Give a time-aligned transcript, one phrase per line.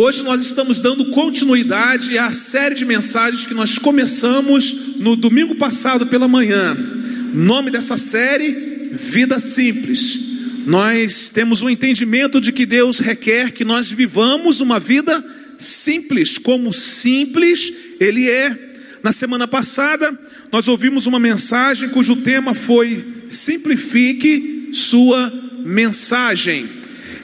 [0.00, 6.06] Hoje nós estamos dando continuidade à série de mensagens que nós começamos no domingo passado
[6.06, 6.72] pela manhã.
[7.34, 10.20] Nome dessa série, Vida Simples.
[10.64, 15.20] Nós temos um entendimento de que Deus requer que nós vivamos uma vida
[15.58, 18.56] simples, como simples Ele é.
[19.02, 20.16] Na semana passada,
[20.52, 25.32] nós ouvimos uma mensagem cujo tema foi Simplifique Sua
[25.64, 26.77] Mensagem.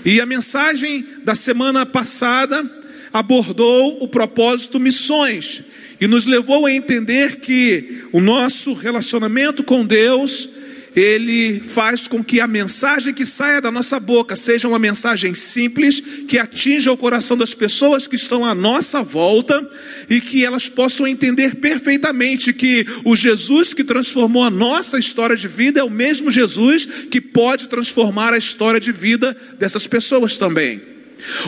[0.04, 2.68] E a mensagem da semana passada
[3.12, 5.62] abordou o propósito missões
[6.00, 10.48] e nos levou a entender que o nosso relacionamento com Deus
[10.94, 16.00] ele faz com que a mensagem que saia da nossa boca seja uma mensagem simples,
[16.28, 19.68] que atinja o coração das pessoas que estão à nossa volta
[20.08, 25.48] e que elas possam entender perfeitamente que o Jesus que transformou a nossa história de
[25.48, 30.94] vida é o mesmo Jesus que pode transformar a história de vida dessas pessoas também.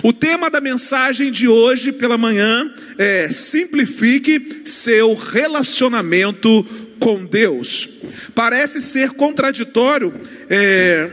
[0.02, 7.88] O tema da mensagem de hoje pela manhã é simplifique seu relacionamento com Deus.
[8.34, 10.12] Parece ser contraditório
[10.48, 11.10] é,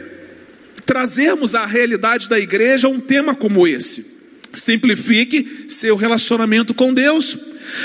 [0.86, 4.14] trazermos à realidade da igreja um tema como esse.
[4.54, 7.38] Simplifique seu relacionamento com Deus.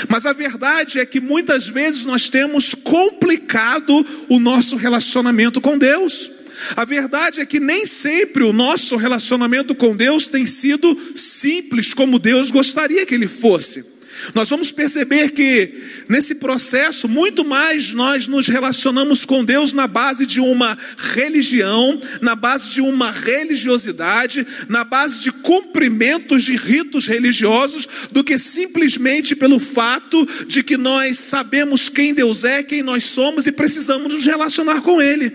[0.07, 6.29] Mas a verdade é que muitas vezes nós temos complicado o nosso relacionamento com Deus.
[6.75, 12.19] A verdade é que nem sempre o nosso relacionamento com Deus tem sido simples como
[12.19, 13.98] Deus gostaria que ele fosse.
[14.33, 20.25] Nós vamos perceber que nesse processo, muito mais nós nos relacionamos com Deus na base
[20.25, 27.87] de uma religião, na base de uma religiosidade, na base de cumprimentos de ritos religiosos,
[28.11, 33.47] do que simplesmente pelo fato de que nós sabemos quem Deus é, quem nós somos
[33.47, 35.31] e precisamos nos relacionar com Ele.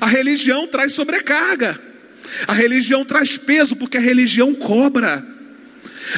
[0.00, 1.78] A religião traz sobrecarga,
[2.46, 5.35] a religião traz peso, porque a religião cobra.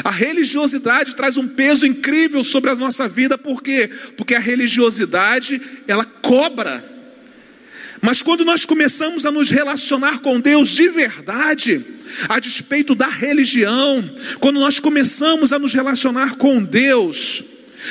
[0.04, 3.90] A religiosidade traz um peso incrível sobre a nossa vida, por quê?
[4.16, 6.84] Porque a religiosidade, ela cobra.
[8.00, 11.84] Mas quando nós começamos a nos relacionar com Deus de verdade,
[12.28, 17.42] a despeito da religião, quando nós começamos a nos relacionar com Deus,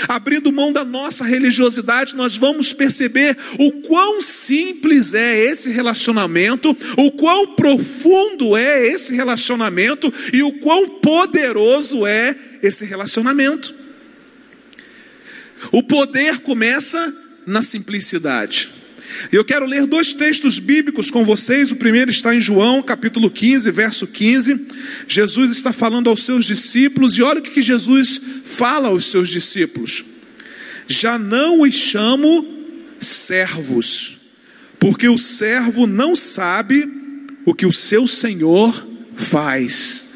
[0.07, 7.11] Abrindo mão da nossa religiosidade, nós vamos perceber o quão simples é esse relacionamento, o
[7.11, 13.73] quão profundo é esse relacionamento e o quão poderoso é esse relacionamento.
[15.71, 17.13] O poder começa
[17.45, 18.69] na simplicidade.
[19.31, 21.71] Eu quero ler dois textos bíblicos com vocês.
[21.71, 24.67] O primeiro está em João, capítulo 15, verso 15.
[25.07, 30.03] Jesus está falando aos seus discípulos, e olha o que Jesus fala aos seus discípulos:
[30.87, 32.47] Já não os chamo
[32.99, 34.17] servos,
[34.79, 36.87] porque o servo não sabe
[37.45, 40.07] o que o seu senhor faz.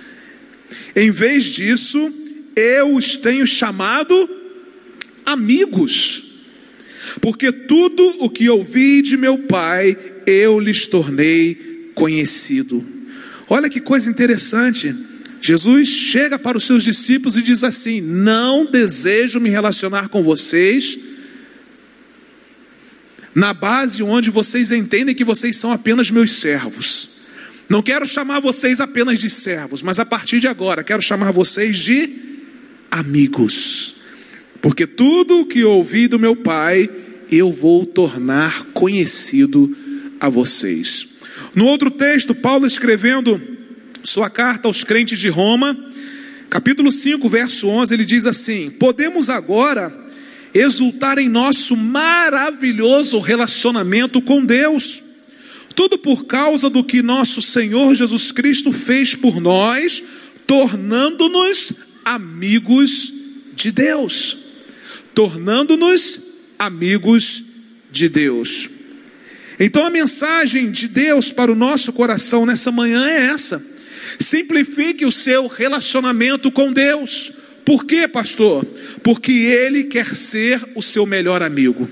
[0.95, 2.13] Em vez disso,
[2.55, 4.29] eu os tenho chamado
[5.25, 6.30] amigos
[7.19, 12.85] porque tudo o que ouvi de meu Pai, eu lhes tornei conhecido.
[13.49, 14.95] Olha que coisa interessante.
[15.41, 20.97] Jesus chega para os seus discípulos e diz assim: Não desejo me relacionar com vocês
[23.33, 27.09] na base onde vocês entendem que vocês são apenas meus servos.
[27.69, 31.79] Não quero chamar vocês apenas de servos, mas a partir de agora quero chamar vocês
[31.79, 32.09] de
[32.89, 33.80] amigos.
[34.61, 36.89] Porque tudo o que ouvi do meu Pai,
[37.31, 39.75] eu vou tornar conhecido
[40.19, 41.07] a vocês.
[41.55, 43.41] No outro texto, Paulo escrevendo
[44.03, 45.77] sua carta aos crentes de Roma,
[46.49, 49.91] capítulo 5, verso 11, ele diz assim: Podemos agora
[50.53, 55.01] exultar em nosso maravilhoso relacionamento com Deus,
[55.75, 60.03] tudo por causa do que nosso Senhor Jesus Cristo fez por nós,
[60.45, 61.73] tornando-nos
[62.05, 63.11] amigos
[63.55, 64.40] de Deus
[65.13, 66.19] tornando-nos
[66.57, 67.43] amigos
[67.91, 68.69] de Deus.
[69.59, 73.63] Então a mensagem de Deus para o nosso coração nessa manhã é essa:
[74.19, 77.31] simplifique o seu relacionamento com Deus.
[77.65, 78.65] Por quê, pastor?
[79.03, 81.89] Porque Ele quer ser o seu melhor amigo.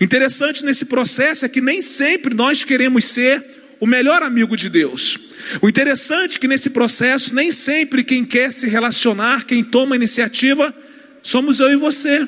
[0.00, 3.44] Interessante nesse processo é que nem sempre nós queremos ser
[3.78, 5.18] o melhor amigo de Deus.
[5.60, 9.96] O interessante é que nesse processo, nem sempre quem quer se relacionar, quem toma a
[9.96, 10.74] iniciativa,
[11.22, 12.26] somos eu e você.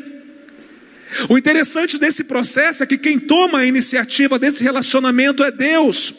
[1.28, 6.14] O interessante desse processo é que quem toma a iniciativa desse relacionamento é Deus.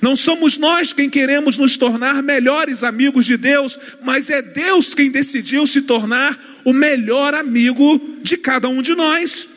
[0.00, 5.10] Não somos nós quem queremos nos tornar melhores amigos de Deus, mas é Deus quem
[5.10, 9.48] decidiu se tornar o melhor amigo de cada um de nós.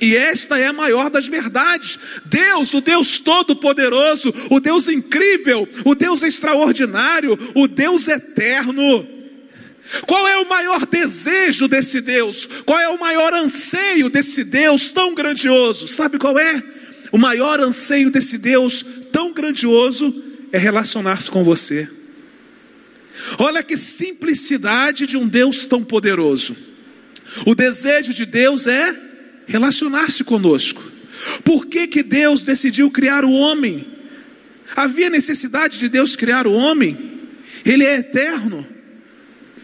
[0.00, 1.98] E esta é a maior das verdades.
[2.24, 9.06] Deus, o Deus todo-poderoso, o Deus incrível, o Deus extraordinário, o Deus eterno,
[10.06, 12.48] Qual é o maior desejo desse Deus?
[12.64, 15.88] Qual é o maior anseio desse Deus tão grandioso?
[15.88, 16.62] Sabe qual é?
[17.10, 20.14] O maior anseio desse Deus tão grandioso
[20.52, 21.88] é relacionar-se com você.
[23.38, 26.56] Olha que simplicidade de um Deus tão poderoso.
[27.46, 28.94] O desejo de Deus é
[29.46, 30.82] relacionar-se conosco.
[31.44, 33.86] Por que, que Deus decidiu criar o homem?
[34.74, 36.96] Havia necessidade de Deus criar o homem?
[37.64, 38.66] Ele é eterno.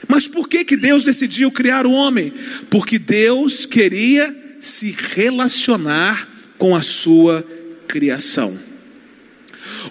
[0.09, 2.33] Mas por que, que Deus decidiu criar o homem?
[2.71, 7.47] Porque Deus queria se relacionar com a sua
[7.89, 8.59] criação.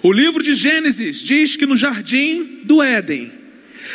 [0.02, 3.30] O livro de Gênesis diz que no jardim do Éden,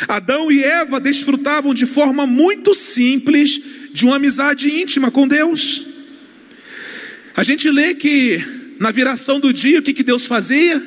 [0.08, 3.60] Adão e Eva desfrutavam de forma muito simples
[3.92, 5.84] de uma amizade íntima com Deus.
[7.36, 8.42] A gente lê que
[8.78, 10.82] na viração do dia, o que, que Deus fazia?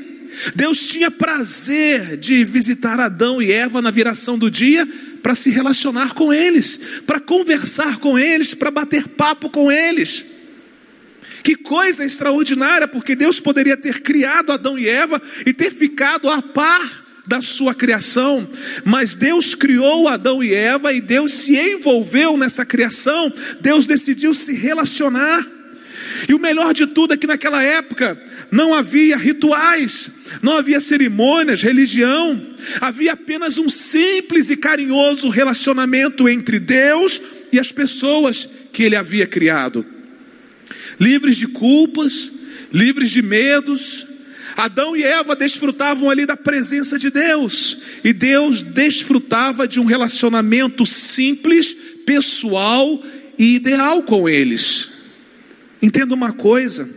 [0.53, 4.87] Deus tinha prazer de visitar Adão e Eva na viração do dia
[5.25, 10.23] para se relacionar com eles, para conversar com eles, para bater papo com eles.
[11.41, 16.43] Que coisa extraordinária, porque Deus poderia ter criado Adão e Eva e ter ficado a
[16.43, 18.47] par da sua criação,
[18.83, 24.53] mas Deus criou Adão e Eva e Deus se envolveu nessa criação, Deus decidiu se
[24.53, 25.43] relacionar.
[26.27, 28.19] E o melhor de tudo é que naquela época
[28.51, 30.09] não havia rituais,
[30.41, 32.41] não havia cerimônias, religião,
[32.81, 39.27] havia apenas um simples e carinhoso relacionamento entre Deus e as pessoas que ele havia
[39.27, 39.85] criado.
[40.99, 42.31] Livres de culpas,
[42.73, 44.07] livres de medos,
[44.55, 50.85] Adão e Eva desfrutavam ali da presença de Deus, e Deus desfrutava de um relacionamento
[50.85, 51.75] simples,
[52.05, 53.03] pessoal
[53.37, 54.94] e ideal com eles.
[55.85, 56.89] Entenda uma coisa: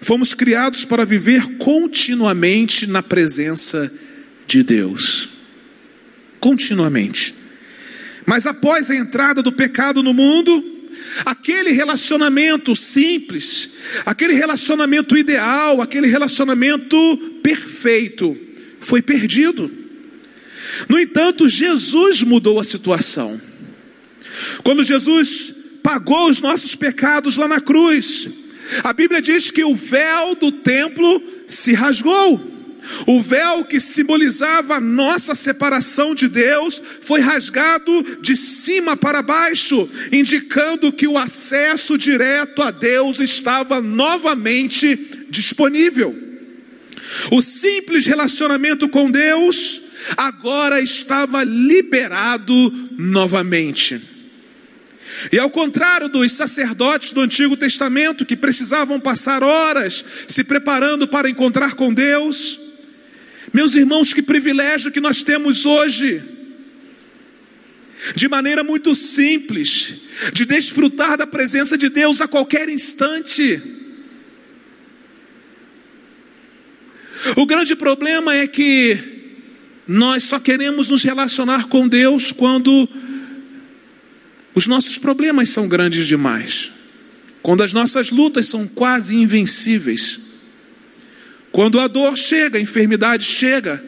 [0.00, 3.88] fomos criados para viver continuamente na presença
[4.44, 5.28] de Deus.
[6.40, 7.32] Continuamente.
[8.26, 10.88] Mas após a entrada do pecado no mundo,
[11.24, 13.70] aquele relacionamento simples,
[14.04, 16.96] aquele relacionamento ideal, aquele relacionamento
[17.40, 18.36] perfeito,
[18.80, 19.70] foi perdido.
[20.88, 23.40] No entanto, Jesus mudou a situação.
[24.64, 25.55] Quando Jesus
[25.86, 28.28] pagou os nossos pecados lá na cruz,
[28.82, 32.54] a Bíblia diz que o véu do templo se rasgou.
[33.06, 39.88] O véu que simbolizava a nossa separação de Deus foi rasgado de cima para baixo,
[40.10, 44.98] indicando que o acesso direto a Deus estava novamente
[45.30, 46.12] disponível.
[47.30, 49.82] O simples relacionamento com Deus
[50.16, 54.15] agora estava liberado novamente.
[55.32, 61.28] E ao contrário dos sacerdotes do Antigo Testamento que precisavam passar horas se preparando para
[61.30, 62.58] encontrar com Deus,
[63.52, 66.22] meus irmãos, que privilégio que nós temos hoje,
[68.14, 70.02] de maneira muito simples,
[70.32, 73.62] de desfrutar da presença de Deus a qualquer instante.
[77.36, 78.98] O grande problema é que
[79.86, 82.88] nós só queremos nos relacionar com Deus quando
[84.56, 86.72] os nossos problemas são grandes demais,
[87.42, 90.18] quando as nossas lutas são quase invencíveis.
[91.52, 93.84] Quando a dor chega, a enfermidade chega,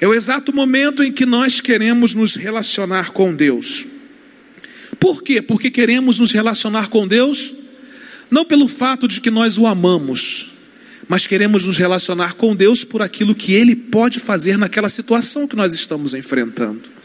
[0.00, 3.86] é o exato momento em que nós queremos nos relacionar com Deus.
[4.98, 5.40] Por quê?
[5.40, 7.54] Porque queremos nos relacionar com Deus,
[8.28, 10.48] não pelo fato de que nós o amamos,
[11.06, 15.54] mas queremos nos relacionar com Deus por aquilo que Ele pode fazer naquela situação que
[15.54, 16.95] nós estamos enfrentando.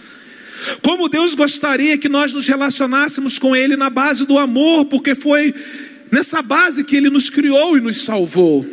[0.82, 5.54] Como Deus gostaria que nós nos relacionássemos com Ele na base do amor, porque foi
[6.12, 8.66] nessa base que Ele nos criou e nos salvou.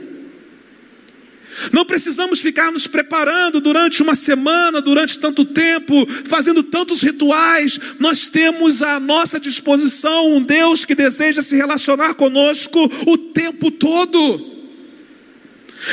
[1.73, 7.80] Não precisamos ficar nos preparando durante uma semana, durante tanto tempo, fazendo tantos rituais.
[7.99, 14.57] Nós temos à nossa disposição um Deus que deseja se relacionar conosco o tempo todo.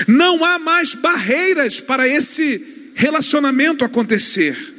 [0.07, 4.74] Não há mais barreiras para esse relacionamento acontecer.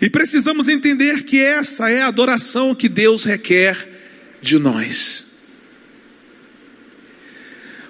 [0.00, 3.76] E precisamos entender que essa é a adoração que Deus requer
[4.42, 5.24] de nós.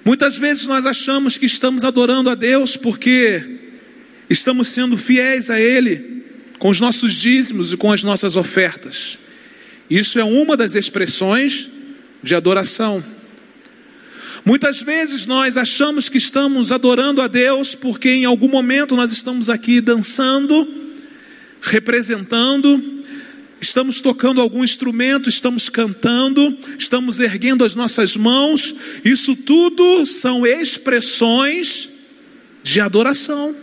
[0.05, 3.59] Muitas vezes nós achamos que estamos adorando a Deus porque
[4.29, 6.23] estamos sendo fiéis a Ele
[6.57, 9.19] com os nossos dízimos e com as nossas ofertas.
[9.89, 11.69] Isso é uma das expressões
[12.23, 13.03] de adoração.
[14.45, 19.49] Muitas vezes nós achamos que estamos adorando a Deus porque em algum momento nós estamos
[19.49, 20.65] aqui dançando,
[21.61, 23.03] representando,
[23.59, 31.89] estamos tocando algum instrumento, estamos cantando, estamos erguendo as nossas mãos, isso tudo são expressões
[32.63, 33.55] de adoração.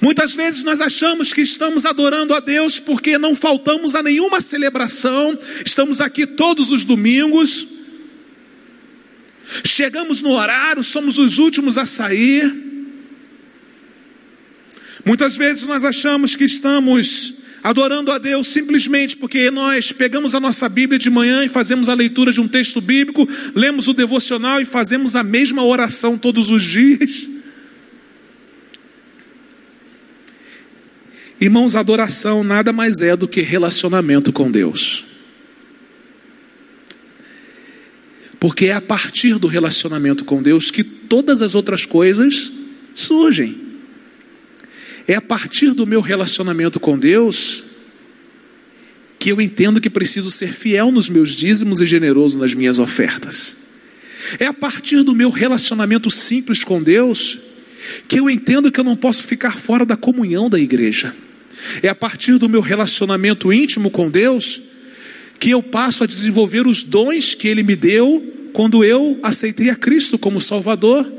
[0.00, 5.38] Muitas vezes nós achamos que estamos adorando a Deus porque não faltamos a nenhuma celebração,
[5.64, 7.66] estamos aqui todos os domingos,
[9.64, 12.73] chegamos no horário, somos os últimos a sair.
[15.04, 20.68] Muitas vezes nós achamos que estamos adorando a Deus simplesmente porque nós pegamos a nossa
[20.68, 24.64] Bíblia de manhã e fazemos a leitura de um texto bíblico, lemos o devocional e
[24.64, 27.28] fazemos a mesma oração todos os dias.
[31.40, 35.04] Irmãos, adoração nada mais é do que relacionamento com Deus.
[38.38, 42.52] Porque é a partir do relacionamento com Deus que todas as outras coisas
[42.94, 43.63] surgem.
[45.06, 47.64] É a partir do meu relacionamento com Deus
[49.18, 53.56] que eu entendo que preciso ser fiel nos meus dízimos e generoso nas minhas ofertas.
[54.38, 57.38] É a partir do meu relacionamento simples com Deus
[58.08, 61.14] que eu entendo que eu não posso ficar fora da comunhão da igreja.
[61.82, 64.60] É a partir do meu relacionamento íntimo com Deus
[65.38, 69.76] que eu passo a desenvolver os dons que Ele me deu quando eu aceitei a
[69.76, 71.10] Cristo como Salvador.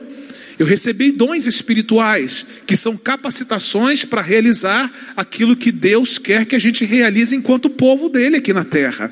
[0.57, 6.59] Eu recebi dons espirituais, que são capacitações para realizar aquilo que Deus quer que a
[6.59, 9.11] gente realize enquanto povo dele aqui na terra.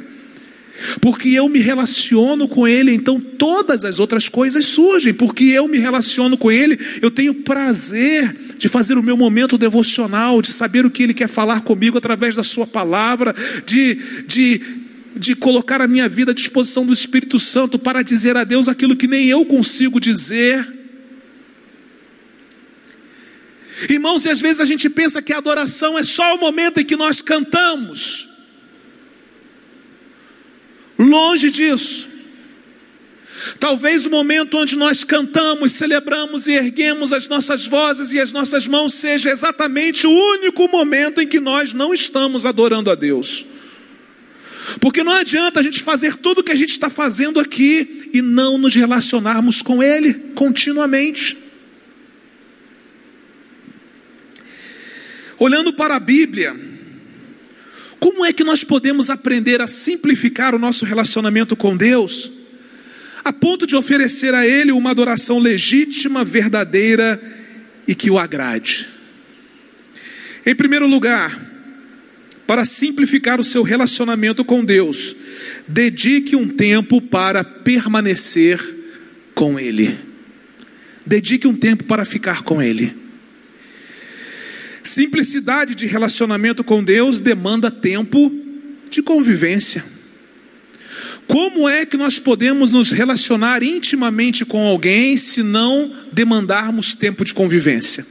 [1.01, 5.77] Porque eu me relaciono com Ele, então todas as outras coisas surgem, porque eu me
[5.77, 10.91] relaciono com Ele, eu tenho prazer de fazer o meu momento devocional, de saber o
[10.91, 13.35] que Ele quer falar comigo através da Sua palavra,
[13.65, 13.95] de,
[14.25, 14.61] de,
[15.15, 18.95] de colocar a minha vida à disposição do Espírito Santo para dizer a Deus aquilo
[18.95, 20.82] que nem eu consigo dizer.
[23.89, 26.85] Irmãos, e às vezes a gente pensa que a adoração é só o momento em
[26.85, 28.27] que nós cantamos.
[30.97, 32.13] Longe disso.
[33.59, 38.67] Talvez o momento onde nós cantamos, celebramos e erguemos as nossas vozes e as nossas
[38.67, 43.45] mãos seja exatamente o único momento em que nós não estamos adorando a Deus.
[44.79, 48.21] Porque não adianta a gente fazer tudo o que a gente está fazendo aqui e
[48.21, 51.42] não nos relacionarmos com Ele continuamente.
[55.43, 56.55] Olhando para a Bíblia,
[57.99, 62.31] como é que nós podemos aprender a simplificar o nosso relacionamento com Deus,
[63.25, 67.21] a ponto de oferecer a Ele uma adoração legítima, verdadeira
[67.85, 68.87] e que o agrade?
[70.45, 71.37] Em primeiro lugar,
[72.47, 75.13] para simplificar o seu relacionamento com Deus,
[75.67, 78.61] dedique um tempo para permanecer
[79.35, 79.93] com Ele.
[81.05, 83.02] Dedique um tempo para ficar com Ele.
[84.83, 88.31] Simplicidade de relacionamento com Deus demanda tempo
[88.89, 89.83] de convivência.
[91.25, 97.33] Como é que nós podemos nos relacionar intimamente com alguém se não demandarmos tempo de
[97.33, 98.05] convivência?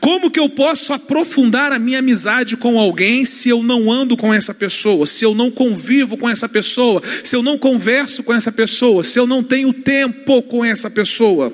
[0.00, 4.32] Como que eu posso aprofundar a minha amizade com alguém se eu não ando com
[4.34, 8.50] essa pessoa, se eu não convivo com essa pessoa, se eu não converso com essa
[8.50, 11.52] pessoa, se eu não tenho tempo com essa pessoa?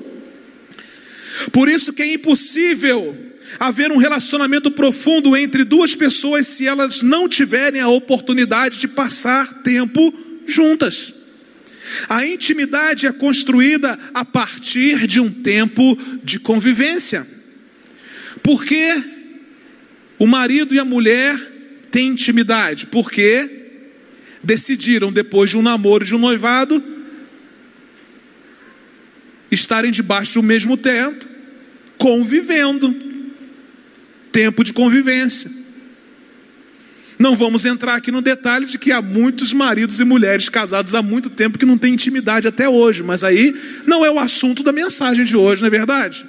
[1.51, 7.29] Por isso que é impossível haver um relacionamento profundo entre duas pessoas se elas não
[7.29, 10.13] tiverem a oportunidade de passar tempo
[10.47, 11.15] juntas.
[12.09, 17.27] A intimidade é construída a partir de um tempo de convivência.
[18.43, 19.03] Porque
[20.19, 21.37] o marido e a mulher
[21.91, 22.87] têm intimidade?
[22.87, 23.49] Porque
[24.43, 26.83] decidiram, depois de um namoro, de um noivado,
[29.51, 31.29] estarem debaixo do mesmo teto,
[31.99, 33.12] convivendo
[34.33, 35.51] tempo de convivência.
[37.19, 41.03] Não vamos entrar aqui no detalhe de que há muitos maridos e mulheres casados há
[41.03, 43.55] muito tempo que não têm intimidade até hoje, mas aí
[43.87, 46.27] não é o assunto da mensagem de hoje, não é verdade?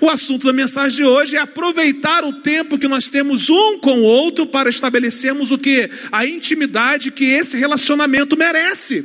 [0.00, 4.00] O assunto da mensagem de hoje é aproveitar o tempo que nós temos um com
[4.00, 5.90] o outro para estabelecermos o que?
[6.10, 9.04] A intimidade que esse relacionamento merece.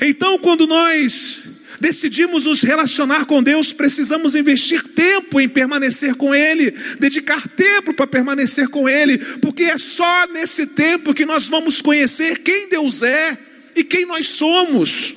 [0.00, 1.51] Então, quando nós
[1.82, 6.70] decidimos nos relacionar com Deus, precisamos investir tempo em permanecer com Ele,
[7.00, 12.38] dedicar tempo para permanecer com Ele, porque é só nesse tempo que nós vamos conhecer
[12.38, 13.36] quem Deus é
[13.74, 15.16] e quem nós somos.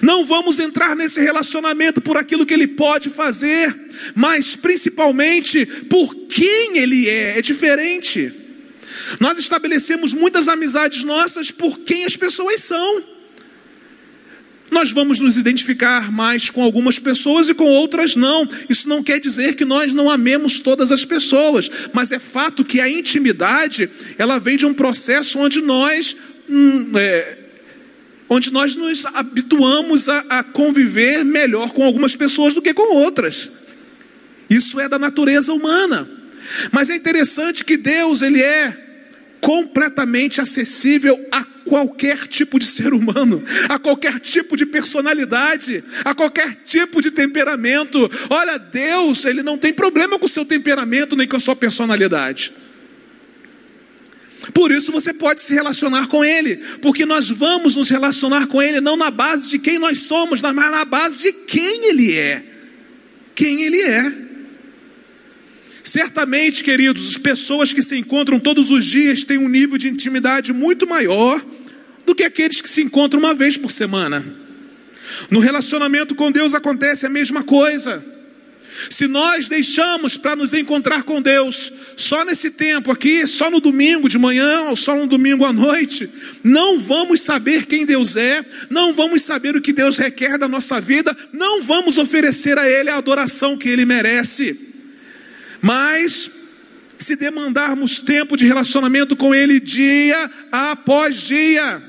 [0.00, 3.78] Não vamos entrar nesse relacionamento por aquilo que Ele pode fazer,
[4.14, 8.32] mas principalmente por quem Ele é, é diferente.
[9.20, 13.17] Nós estabelecemos muitas amizades nossas por quem as pessoas são.
[14.70, 18.48] Nós vamos nos identificar mais com algumas pessoas e com outras não.
[18.68, 22.80] Isso não quer dizer que nós não amemos todas as pessoas, mas é fato que
[22.80, 26.16] a intimidade ela vem de um processo onde nós
[26.48, 27.38] hum, é,
[28.28, 33.50] onde nós nos habituamos a, a conviver melhor com algumas pessoas do que com outras.
[34.50, 36.08] Isso é da natureza humana.
[36.70, 38.87] Mas é interessante que Deus, ele é
[39.40, 46.62] completamente acessível a qualquer tipo de ser humano, a qualquer tipo de personalidade, a qualquer
[46.64, 48.10] tipo de temperamento.
[48.30, 52.52] Olha, Deus, ele não tem problema com o seu temperamento nem com a sua personalidade.
[54.54, 58.80] Por isso você pode se relacionar com Ele, porque nós vamos nos relacionar com Ele
[58.80, 62.42] não na base de quem nós somos, mas na base de quem Ele é.
[63.34, 64.27] Quem Ele é.
[65.88, 70.52] Certamente, queridos, as pessoas que se encontram todos os dias têm um nível de intimidade
[70.52, 71.42] muito maior
[72.04, 74.22] do que aqueles que se encontram uma vez por semana.
[75.30, 78.04] No relacionamento com Deus acontece a mesma coisa.
[78.90, 84.10] Se nós deixamos para nos encontrar com Deus só nesse tempo aqui, só no domingo
[84.10, 86.06] de manhã ou só no domingo à noite,
[86.44, 90.82] não vamos saber quem Deus é, não vamos saber o que Deus requer da nossa
[90.82, 94.67] vida, não vamos oferecer a Ele a adoração que Ele merece.
[95.60, 96.30] Mas,
[96.98, 101.82] se demandarmos tempo de relacionamento com Ele dia após dia,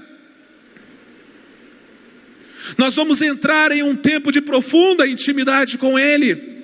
[2.77, 6.59] nós vamos entrar em um tempo de profunda intimidade com Ele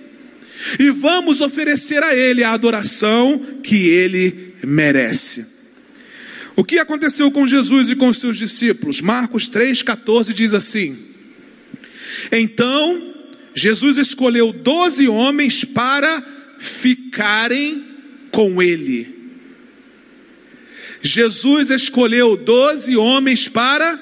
[0.80, 5.56] e vamos oferecer a Ele a adoração que Ele merece.
[6.56, 9.02] O que aconteceu com Jesus e com seus discípulos?
[9.02, 10.98] Marcos 3,14 diz assim:
[12.32, 13.14] Então
[13.54, 17.84] Jesus escolheu doze homens para ficarem
[18.32, 19.16] com Ele.
[21.02, 24.00] Jesus escolheu doze homens para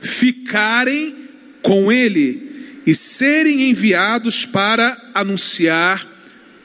[0.00, 1.14] ficarem
[1.62, 6.06] com Ele e serem enviados para anunciar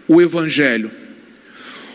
[0.07, 0.91] o Evangelho.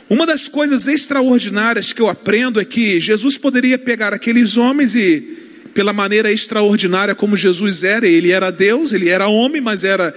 [0.09, 5.21] Uma das coisas extraordinárias que eu aprendo é que Jesus poderia pegar aqueles homens e,
[5.73, 10.15] pela maneira extraordinária como Jesus era, ele era Deus, ele era homem, mas era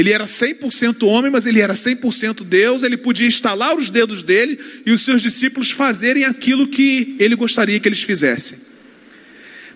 [0.00, 4.58] ele era 100% homem, mas ele era 100% Deus, ele podia estalar os dedos dele
[4.86, 8.58] e os seus discípulos fazerem aquilo que ele gostaria que eles fizessem.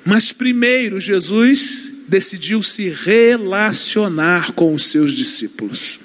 [0.02, 6.00] Mas primeiro Jesus decidiu se relacionar com os seus discípulos.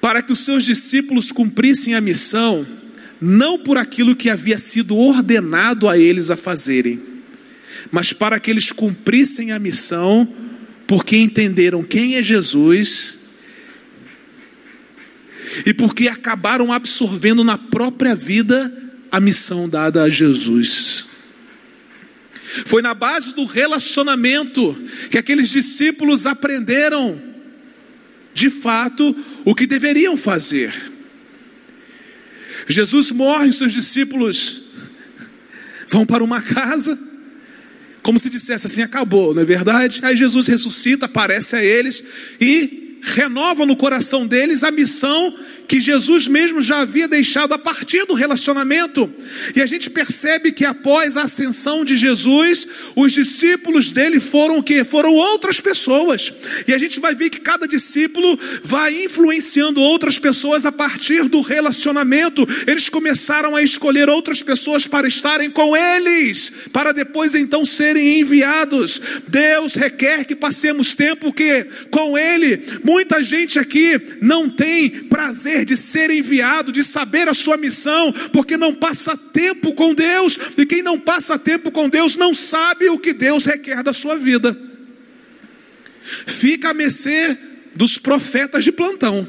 [0.00, 2.64] Para que os seus discípulos cumprissem a missão,
[3.20, 7.00] não por aquilo que havia sido ordenado a eles a fazerem,
[7.90, 10.41] mas para que eles cumprissem a missão,
[10.92, 13.20] porque entenderam quem é Jesus
[15.64, 18.70] e porque acabaram absorvendo na própria vida
[19.10, 21.06] a missão dada a Jesus.
[22.66, 24.76] Foi na base do relacionamento
[25.10, 27.18] que aqueles discípulos aprenderam,
[28.34, 30.74] de fato, o que deveriam fazer.
[32.68, 34.72] Jesus morre, seus discípulos
[35.88, 37.11] vão para uma casa,
[38.02, 40.00] como se dissesse assim: acabou, não é verdade?
[40.02, 42.04] Aí Jesus ressuscita, aparece a eles
[42.40, 45.34] e renova no coração deles a missão
[45.72, 49.10] que Jesus mesmo já havia deixado a partir do relacionamento.
[49.56, 54.84] E a gente percebe que após a ascensão de Jesus, os discípulos dele foram que?
[54.84, 56.30] Foram outras pessoas.
[56.68, 61.40] E a gente vai ver que cada discípulo vai influenciando outras pessoas a partir do
[61.40, 62.46] relacionamento.
[62.66, 69.00] Eles começaram a escolher outras pessoas para estarem com eles, para depois então serem enviados.
[69.26, 72.58] Deus requer que passemos tempo que com ele.
[72.92, 78.54] Muita gente aqui não tem prazer de ser enviado, de saber a sua missão, porque
[78.58, 82.98] não passa tempo com Deus, e quem não passa tempo com Deus não sabe o
[82.98, 84.54] que Deus requer da sua vida.
[86.02, 87.34] Fica a mercê
[87.74, 89.26] dos profetas de plantão.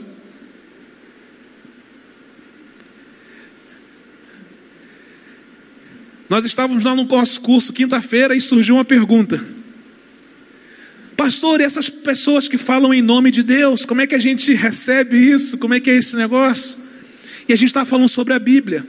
[6.30, 9.63] Nós estávamos lá no nosso curso quinta-feira e surgiu uma pergunta.
[11.16, 14.54] Pastor, e essas pessoas que falam em nome de Deus, como é que a gente
[14.54, 15.58] recebe isso?
[15.58, 16.80] Como é que é esse negócio?
[17.48, 18.86] E a gente estava falando sobre a Bíblia.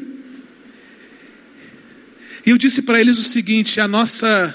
[2.46, 4.54] E eu disse para eles o seguinte: a nossa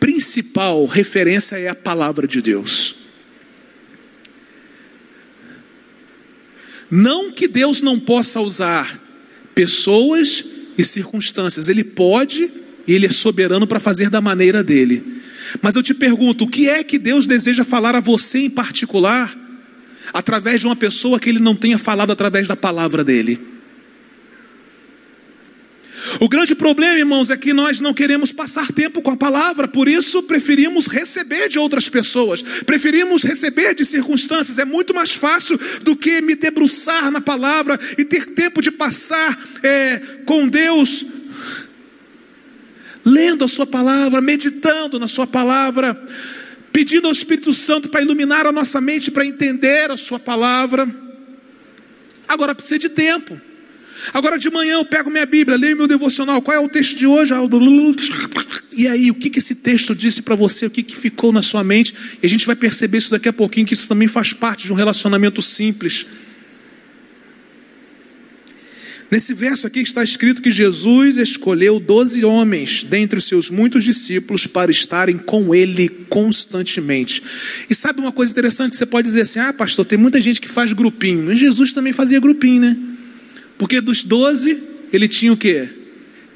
[0.00, 2.96] principal referência é a palavra de Deus.
[6.90, 9.00] Não que Deus não possa usar
[9.54, 10.44] pessoas
[10.76, 12.50] e circunstâncias, Ele pode
[12.86, 15.22] e Ele é soberano para fazer da maneira dele.
[15.60, 19.36] Mas eu te pergunto: o que é que Deus deseja falar a você em particular,
[20.12, 23.52] através de uma pessoa que Ele não tenha falado através da palavra dele?
[26.20, 29.88] O grande problema, irmãos, é que nós não queremos passar tempo com a palavra, por
[29.88, 34.58] isso preferimos receber de outras pessoas, preferimos receber de circunstâncias.
[34.58, 39.38] É muito mais fácil do que me debruçar na palavra e ter tempo de passar
[39.62, 41.06] é, com Deus
[43.04, 46.00] lendo a Sua palavra, meditando na Sua palavra,
[46.72, 50.88] pedindo ao Espírito Santo para iluminar a nossa mente, para entender a Sua palavra.
[52.28, 53.38] Agora precisa de tempo.
[54.12, 56.40] Agora de manhã eu pego minha Bíblia, leio meu devocional.
[56.42, 57.32] Qual é o texto de hoje?
[58.72, 60.66] E aí, o que, que esse texto disse para você?
[60.66, 61.94] O que, que ficou na sua mente?
[62.22, 64.72] E a gente vai perceber isso daqui a pouquinho, que isso também faz parte de
[64.72, 66.06] um relacionamento simples.
[69.12, 74.46] Nesse verso aqui está escrito que Jesus escolheu doze homens dentre os seus muitos discípulos
[74.46, 77.22] para estarem com ele constantemente.
[77.68, 80.40] E sabe uma coisa interessante que você pode dizer assim: ah, pastor, tem muita gente
[80.40, 81.24] que faz grupinho.
[81.26, 82.74] Mas Jesus também fazia grupinho, né?
[83.58, 84.58] Porque dos doze,
[84.90, 85.68] ele tinha o quê?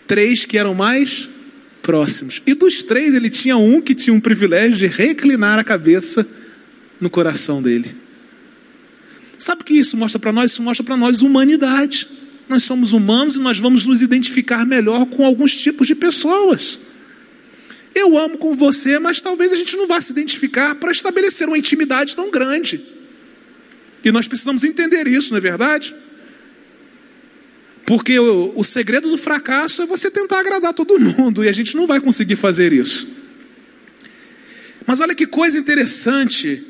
[0.07, 1.31] Três que eram mais
[1.81, 2.43] próximos.
[2.47, 6.29] E dos três, ele tinha um que tinha um privilégio de reclinar a cabeça
[7.01, 7.97] no coração dele.
[9.39, 10.51] Sabe o que isso mostra para nós?
[10.51, 12.07] Isso mostra para nós humanidade.
[12.49, 16.79] Nós somos humanos e nós vamos nos identificar melhor com alguns tipos de pessoas.
[17.95, 21.59] Eu amo com você, mas talvez a gente não vá se identificar para estabelecer uma
[21.59, 22.81] intimidade tão grande.
[24.05, 25.95] E nós precisamos entender isso, não é verdade?
[27.87, 31.75] Porque o, o segredo do fracasso é você tentar agradar todo mundo, e a gente
[31.75, 33.09] não vai conseguir fazer isso.
[34.87, 36.63] Mas olha que coisa interessante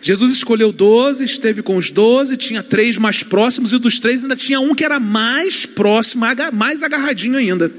[0.00, 4.36] Jesus escolheu doze, esteve com os doze, tinha três mais próximos, e dos três ainda
[4.36, 7.70] tinha um que era mais próximo, mais agarradinho ainda.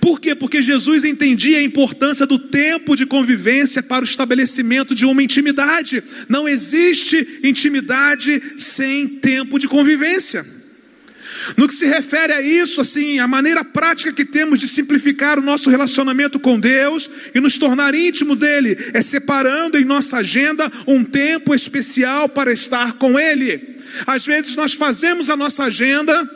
[0.00, 0.34] Por quê?
[0.34, 6.02] Porque Jesus entendia a importância do tempo de convivência para o estabelecimento de uma intimidade.
[6.28, 10.53] Não existe intimidade sem tempo de convivência.
[11.56, 15.42] No que se refere a isso, assim, a maneira prática que temos de simplificar o
[15.42, 21.04] nosso relacionamento com Deus e nos tornar íntimo dele é separando em nossa agenda um
[21.04, 23.76] tempo especial para estar com ele.
[24.06, 26.28] Às vezes nós fazemos a nossa agenda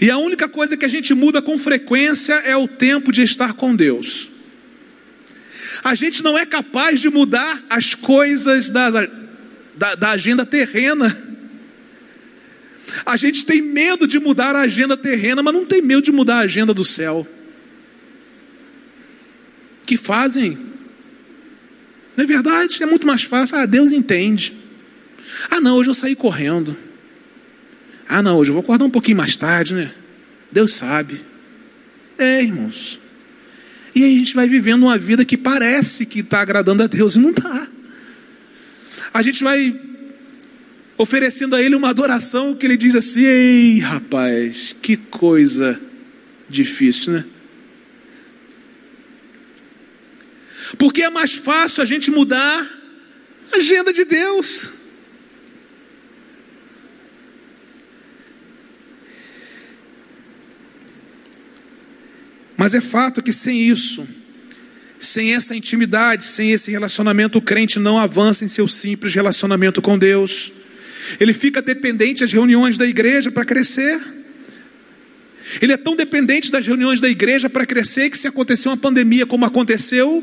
[0.00, 3.52] e a única coisa que a gente muda com frequência é o tempo de estar
[3.52, 4.30] com Deus.
[5.84, 8.90] A gente não é capaz de mudar as coisas da,
[9.76, 11.29] da, da agenda terrena.
[13.04, 16.36] A gente tem medo de mudar a agenda terrena, mas não tem medo de mudar
[16.36, 17.26] a agenda do céu.
[19.86, 20.58] Que fazem.
[22.16, 22.82] Não é verdade?
[22.82, 23.58] É muito mais fácil.
[23.58, 24.54] Ah, Deus entende.
[25.50, 26.76] Ah, não, hoje eu saí correndo.
[28.08, 29.92] Ah, não, hoje eu vou acordar um pouquinho mais tarde, né?
[30.50, 31.20] Deus sabe.
[32.18, 33.00] É, irmãos.
[33.94, 37.16] E aí a gente vai vivendo uma vida que parece que está agradando a Deus
[37.16, 37.68] e não está.
[39.12, 39.78] A gente vai
[41.00, 45.80] oferecendo a ele uma adoração que ele diz assim: Ei, rapaz, que coisa
[46.46, 47.24] difícil, né?
[50.76, 52.68] Porque é mais fácil a gente mudar
[53.52, 54.74] a agenda de Deus.
[62.58, 64.06] Mas é fato que sem isso,
[64.98, 69.98] sem essa intimidade, sem esse relacionamento, o crente não avança em seu simples relacionamento com
[69.98, 70.59] Deus.
[71.18, 74.00] Ele fica dependente das reuniões da igreja para crescer.
[75.60, 79.26] Ele é tão dependente das reuniões da igreja para crescer que se acontecer uma pandemia
[79.26, 80.22] como aconteceu,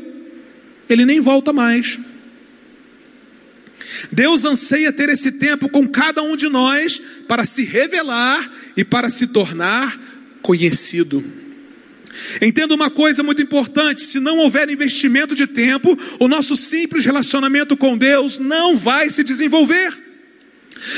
[0.88, 1.98] ele nem volta mais.
[4.12, 9.10] Deus anseia ter esse tempo com cada um de nós para se revelar e para
[9.10, 9.98] se tornar
[10.40, 11.22] conhecido.
[12.40, 17.76] Entenda uma coisa muito importante: se não houver investimento de tempo, o nosso simples relacionamento
[17.76, 20.07] com Deus não vai se desenvolver.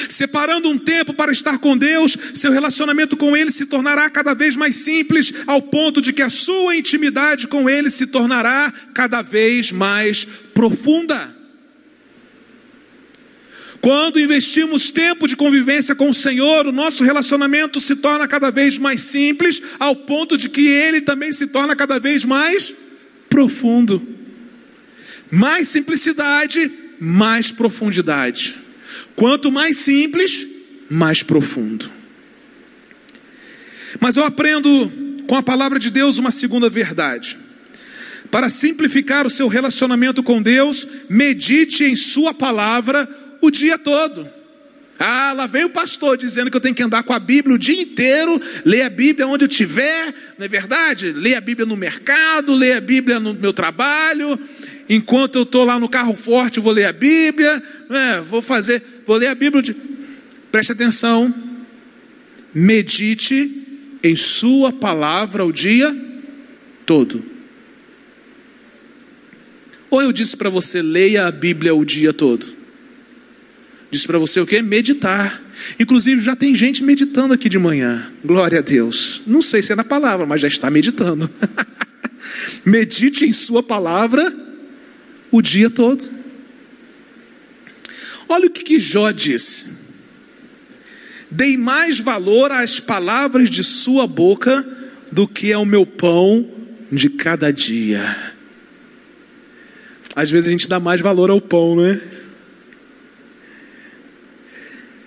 [0.09, 4.57] Separando um tempo para estar com Deus, seu relacionamento com Ele se tornará cada vez
[4.57, 9.73] mais simples, ao ponto de que a sua intimidade com Ele se tornará cada vez
[9.73, 11.41] mais profunda.
[13.81, 18.77] Quando investimos tempo de convivência com o Senhor, o nosso relacionamento se torna cada vez
[18.79, 22.75] mais simples, ao ponto de que ele também se torna cada vez mais
[23.31, 24.03] profundo.
[25.31, 28.59] Mais simplicidade, mais profundidade.
[29.17, 30.47] Quanto mais simples,
[30.89, 31.91] mais profundo.
[33.99, 34.91] Mas eu aprendo
[35.27, 37.39] com a palavra de Deus uma segunda verdade.
[38.31, 43.09] Para simplificar o seu relacionamento com Deus, medite em Sua palavra
[43.41, 44.29] o dia todo.
[45.03, 47.59] Ah, lá vem o pastor dizendo que eu tenho que andar com a Bíblia o
[47.59, 51.11] dia inteiro, ler a Bíblia onde eu estiver, não é verdade?
[51.13, 54.39] Ler a Bíblia no mercado, ler a Bíblia no meu trabalho,
[54.91, 59.17] enquanto eu estou lá no carro forte, vou ler a Bíblia, é, vou fazer, vou
[59.17, 59.63] ler a Bíblia.
[59.63, 59.73] De...
[60.51, 61.33] Preste atenção,
[62.53, 63.57] medite
[64.03, 65.97] em Sua palavra o dia
[66.85, 67.25] todo.
[69.89, 72.45] Ou eu disse para você, leia a Bíblia o dia todo.
[73.93, 74.61] Disse para você o que?
[74.61, 75.41] Meditar.
[75.79, 78.11] Inclusive já tem gente meditando aqui de manhã.
[78.25, 79.23] Glória a Deus.
[79.27, 81.31] Não sei se é na palavra, mas já está meditando.
[82.65, 84.50] Medite em Sua palavra
[85.31, 86.05] o dia todo.
[88.29, 89.81] Olha o que, que Jó disse.
[91.31, 94.67] Dei mais valor às palavras de Sua boca
[95.13, 96.49] do que ao meu pão
[96.91, 98.35] de cada dia.
[100.15, 102.01] Às vezes a gente dá mais valor ao pão, não é?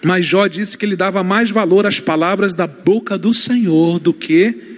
[0.04, 4.14] Mas Jó disse que ele dava mais valor às palavras da boca do Senhor do
[4.14, 4.78] que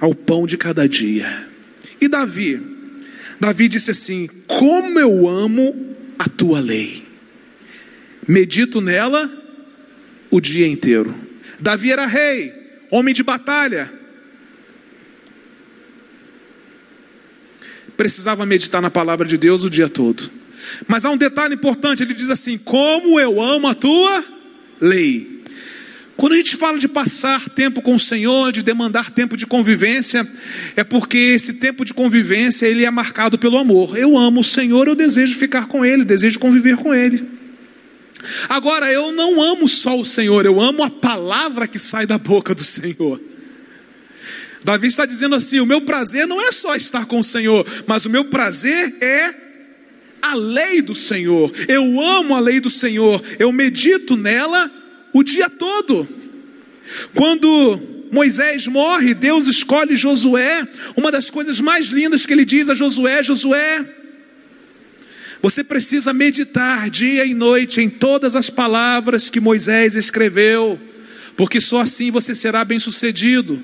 [0.00, 1.48] ao pão de cada dia.
[2.00, 2.69] E Davi?
[3.40, 7.02] Davi disse assim: Como eu amo a tua lei,
[8.28, 9.28] medito nela
[10.30, 11.14] o dia inteiro.
[11.60, 12.52] Davi era rei,
[12.90, 13.90] homem de batalha.
[17.96, 20.30] Precisava meditar na palavra de Deus o dia todo.
[20.86, 24.24] Mas há um detalhe importante: ele diz assim: Como eu amo a tua
[24.80, 25.29] lei.
[26.20, 30.28] Quando a gente fala de passar tempo com o Senhor, de demandar tempo de convivência,
[30.76, 33.96] é porque esse tempo de convivência ele é marcado pelo amor.
[33.96, 37.26] Eu amo o Senhor, eu desejo ficar com Ele, desejo conviver com Ele.
[38.50, 42.54] Agora, eu não amo só o Senhor, eu amo a palavra que sai da boca
[42.54, 43.18] do Senhor.
[44.62, 48.04] Davi está dizendo assim: o meu prazer não é só estar com o Senhor, mas
[48.04, 49.34] o meu prazer é
[50.20, 54.70] a lei do Senhor, eu amo a lei do Senhor, eu medito nela
[55.12, 56.08] o dia todo.
[57.14, 62.74] Quando Moisés morre, Deus escolhe Josué, uma das coisas mais lindas que ele diz a
[62.74, 63.84] Josué: Josué,
[65.40, 70.78] você precisa meditar dia e noite em todas as palavras que Moisés escreveu,
[71.36, 73.62] porque só assim você será bem-sucedido.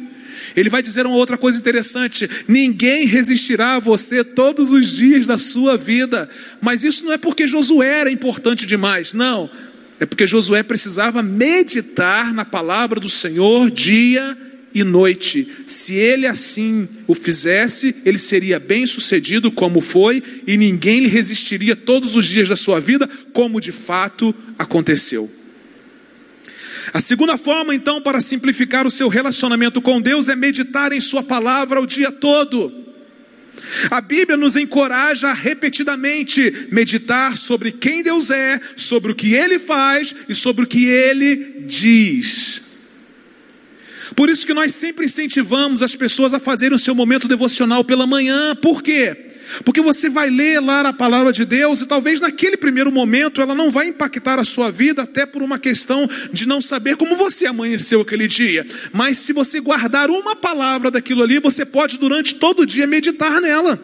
[0.54, 5.36] Ele vai dizer uma outra coisa interessante: ninguém resistirá a você todos os dias da
[5.36, 6.28] sua vida.
[6.60, 9.50] Mas isso não é porque Josué era importante demais, não.
[9.98, 14.36] É porque Josué precisava meditar na palavra do Senhor dia
[14.74, 15.48] e noite.
[15.66, 21.74] Se ele assim o fizesse, ele seria bem sucedido, como foi, e ninguém lhe resistiria
[21.74, 25.30] todos os dias da sua vida, como de fato aconteceu.
[26.92, 31.22] A segunda forma, então, para simplificar o seu relacionamento com Deus é meditar em Sua
[31.22, 32.85] palavra o dia todo.
[33.90, 39.58] A Bíblia nos encoraja a repetidamente meditar sobre quem Deus é, sobre o que Ele
[39.58, 42.62] faz e sobre o que Ele diz.
[44.14, 48.06] Por isso que nós sempre incentivamos as pessoas a fazerem o seu momento devocional pela
[48.06, 48.54] manhã.
[48.56, 49.25] Por quê?
[49.64, 53.54] Porque você vai ler lá a palavra de Deus e talvez naquele primeiro momento ela
[53.54, 57.46] não vai impactar a sua vida, até por uma questão de não saber como você
[57.46, 58.66] amanheceu aquele dia.
[58.92, 63.40] Mas se você guardar uma palavra daquilo ali, você pode durante todo o dia meditar
[63.40, 63.78] nela.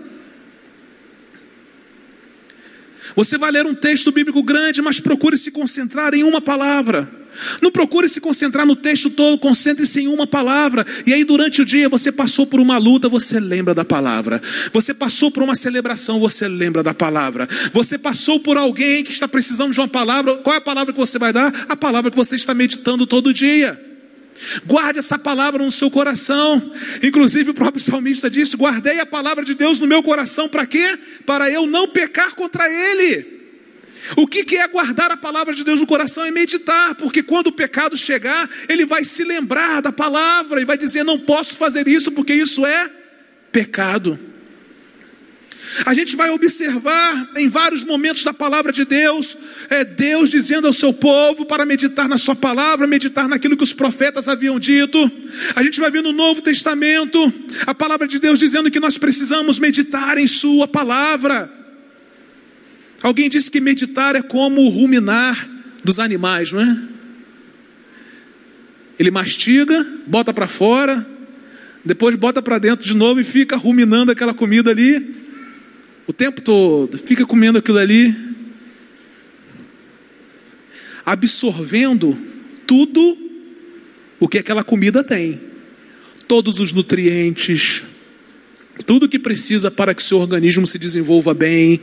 [3.15, 7.22] Você vai ler um texto bíblico grande, mas procure se concentrar em uma palavra.
[7.61, 10.87] Não procure se concentrar no texto todo, concentre-se em uma palavra.
[11.07, 14.41] E aí, durante o dia, você passou por uma luta, você lembra da palavra.
[14.73, 17.49] Você passou por uma celebração, você lembra da palavra.
[17.73, 20.37] Você passou por alguém que está precisando de uma palavra.
[20.39, 21.67] Qual é a palavra que você vai dar?
[21.69, 23.79] A palavra que você está meditando todo dia.
[24.67, 26.73] Guarde essa palavra no seu coração.
[27.03, 30.99] Inclusive, o próprio salmista disse: Guardei a palavra de Deus no meu coração, para quê?
[31.25, 33.42] Para eu não pecar contra ele.
[34.17, 36.25] O que é guardar a palavra de Deus no coração?
[36.25, 40.77] É meditar, porque quando o pecado chegar, ele vai se lembrar da palavra e vai
[40.77, 42.91] dizer: não posso fazer isso porque isso é
[43.51, 44.19] pecado.
[45.87, 49.39] A gente vai observar em vários momentos da palavra de Deus,
[49.71, 53.73] é Deus dizendo ao seu povo para meditar na sua palavra, meditar naquilo que os
[53.73, 55.11] profetas haviam dito.
[55.57, 57.33] A gente vai ver no Novo Testamento
[57.67, 61.62] a palavra de Deus dizendo que nós precisamos meditar em Sua palavra.
[63.03, 65.49] Alguém disse que meditar é como ruminar
[65.83, 66.83] dos animais, não é?
[68.99, 71.05] Ele mastiga, bota para fora,
[71.85, 75.21] depois bota para dentro de novo e fica ruminando aquela comida ali
[76.07, 78.15] o tempo todo, fica comendo aquilo ali,
[81.05, 82.17] absorvendo
[82.67, 83.19] tudo
[84.21, 85.41] o que aquela comida tem,
[86.29, 87.83] todos os nutrientes,
[88.87, 91.81] tudo que precisa para que seu organismo se desenvolva bem,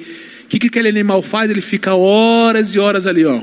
[0.49, 1.49] que, que aquele animal faz?
[1.51, 3.39] Ele fica horas e horas ali, ó.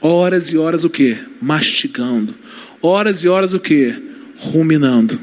[0.00, 1.18] Horas e horas o que?
[1.42, 2.34] Mastigando.
[2.80, 3.92] Horas e horas o que?
[4.36, 5.18] Ruminando.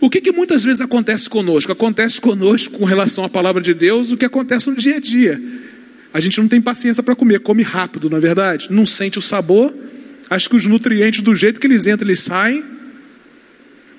[0.00, 1.72] O que, que muitas vezes acontece conosco?
[1.72, 5.42] Acontece conosco com relação à palavra de Deus o que acontece no dia a dia.
[6.14, 8.68] A gente não tem paciência para comer, come rápido, na é verdade.
[8.70, 9.74] Não sente o sabor.
[10.30, 12.64] Acho que os nutrientes, do jeito que eles entram, eles saem.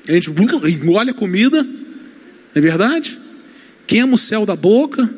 [0.07, 1.67] A gente engole a comida.
[2.53, 3.19] Não é verdade?
[3.87, 5.09] Queima o céu da boca.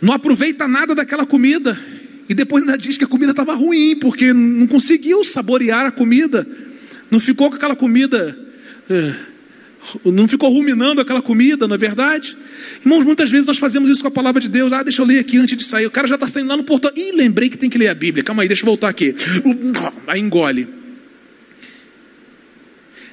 [0.00, 1.78] não aproveita nada daquela comida.
[2.28, 6.46] E depois ainda diz que a comida estava ruim, porque não conseguiu saborear a comida.
[7.10, 8.38] Não ficou com aquela comida.
[8.90, 9.14] É,
[10.04, 12.36] não ficou ruminando aquela comida, não é verdade?
[12.80, 14.72] Irmãos, muitas vezes nós fazemos isso com a palavra de Deus.
[14.72, 15.86] Ah, deixa eu ler aqui antes de sair.
[15.86, 16.90] O cara já está saindo lá no portão.
[16.94, 18.22] Ih, lembrei que tem que ler a Bíblia.
[18.22, 19.14] Calma aí, deixa eu voltar aqui.
[20.06, 20.77] Aí engole.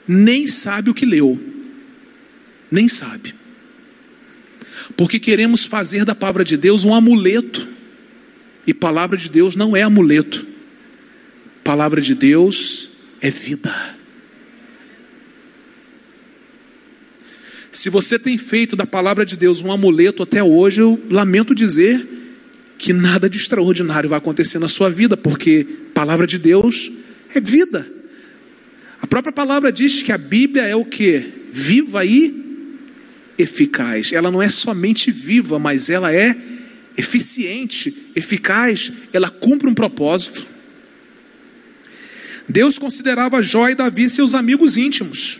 [0.08, 1.40] Nem sabe o que leu.
[2.72, 3.34] Nem sabe.
[4.96, 7.68] Porque queremos fazer da palavra de Deus um amuleto.
[8.68, 10.46] E palavra de Deus não é amuleto.
[11.64, 12.90] Palavra de Deus
[13.22, 13.96] é vida.
[17.72, 22.08] Se você tem feito da palavra de Deus um amuleto até hoje, eu lamento dizer
[22.78, 26.92] que nada de extraordinário vai acontecer na sua vida, porque palavra de Deus
[27.34, 27.95] é vida.
[29.06, 31.32] A própria palavra diz que a Bíblia é o que?
[31.52, 32.74] Viva e
[33.38, 34.12] eficaz.
[34.12, 36.36] Ela não é somente viva, mas ela é
[36.98, 40.48] eficiente, eficaz, ela cumpre um propósito.
[42.50, 45.40] Deus considerava Jó e Davi seus amigos íntimos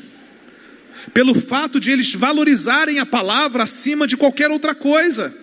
[1.12, 5.36] pelo fato de eles valorizarem a palavra acima de qualquer outra coisa,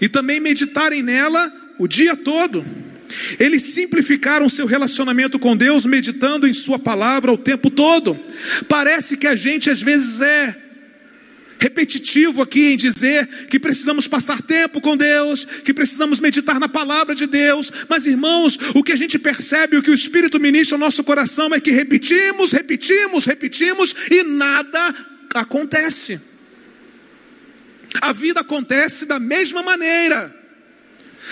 [0.00, 2.64] e também meditarem nela o dia todo.
[3.38, 8.18] Eles simplificaram seu relacionamento com Deus meditando em Sua palavra o tempo todo.
[8.68, 10.66] Parece que a gente às vezes é
[11.58, 17.14] repetitivo aqui em dizer que precisamos passar tempo com Deus, que precisamos meditar na palavra
[17.14, 20.80] de Deus, mas irmãos, o que a gente percebe, o que o Espírito ministra ao
[20.80, 24.94] nosso coração é que repetimos, repetimos, repetimos e nada
[25.34, 26.20] acontece.
[28.00, 30.34] A vida acontece da mesma maneira,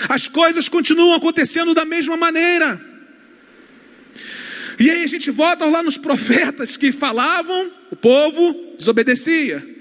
[0.09, 2.79] as coisas continuam acontecendo da mesma maneira.
[4.79, 9.75] E aí a gente volta lá nos profetas que falavam, o povo desobedecia.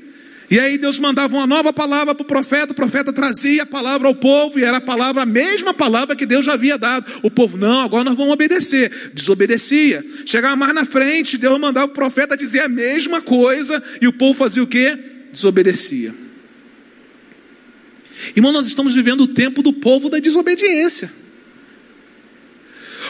[0.51, 4.07] E aí Deus mandava uma nova palavra para o profeta, o profeta trazia a palavra
[4.07, 7.11] ao povo, e era a palavra, a mesma palavra que Deus já havia dado.
[7.23, 9.11] O povo, não, agora nós vamos obedecer.
[9.13, 10.05] Desobedecia.
[10.27, 14.35] Chegava mais na frente, Deus mandava o profeta dizer a mesma coisa, e o povo
[14.35, 14.97] fazia o quê?
[15.33, 16.24] Desobedecia.
[18.35, 21.11] Irmão, nós estamos vivendo o tempo do povo da desobediência.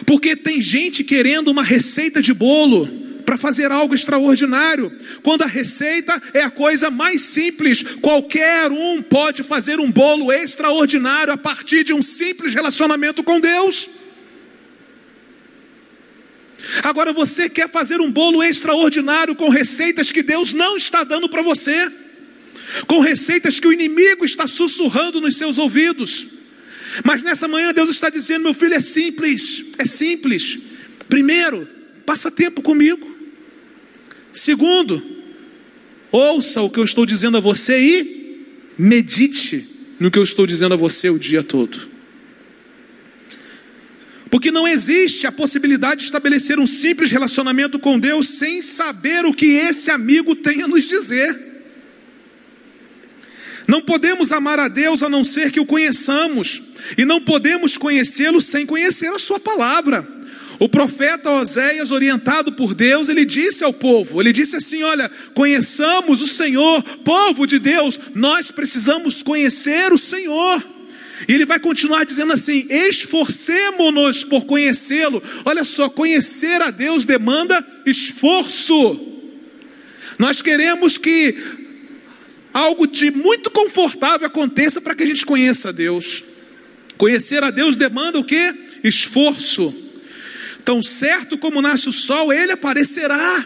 [0.05, 2.87] Porque tem gente querendo uma receita de bolo
[3.25, 7.83] para fazer algo extraordinário, quando a receita é a coisa mais simples.
[8.03, 13.89] Qualquer um pode fazer um bolo extraordinário a partir de um simples relacionamento com Deus.
[16.83, 21.43] Agora você quer fazer um bolo extraordinário com receitas que Deus não está dando para
[21.43, 21.91] você,
[22.87, 26.27] com receitas que o inimigo está sussurrando nos seus ouvidos.
[27.03, 30.59] Mas nessa manhã Deus está dizendo: meu filho, é simples, é simples.
[31.09, 31.69] Primeiro,
[32.05, 33.13] passa tempo comigo.
[34.33, 35.03] Segundo,
[36.11, 40.75] ouça o que eu estou dizendo a você e medite no que eu estou dizendo
[40.75, 41.95] a você o dia todo.
[44.31, 49.33] Porque não existe a possibilidade de estabelecer um simples relacionamento com Deus sem saber o
[49.33, 51.54] que esse amigo tem a nos dizer.
[53.67, 56.61] Não podemos amar a Deus a não ser que o conheçamos,
[56.99, 60.07] e não podemos conhecê-lo sem conhecer a Sua palavra.
[60.59, 66.23] O profeta Oséias, orientado por Deus, ele disse ao povo: ele disse assim: Olha, conheçamos
[66.23, 70.63] o Senhor, povo de Deus, nós precisamos conhecer o Senhor.
[71.29, 75.23] E ele vai continuar dizendo assim: esforcemos-nos por conhecê-lo.
[75.45, 79.13] Olha só, conhecer a Deus demanda esforço.
[80.19, 81.64] Nós queremos que
[82.55, 86.23] algo de muito confortável aconteça para que a gente conheça a Deus.
[86.97, 88.55] Conhecer a Deus demanda o que?
[88.85, 89.75] Esforço.
[90.65, 93.45] Tão certo como nasce o sol, ele aparecerá.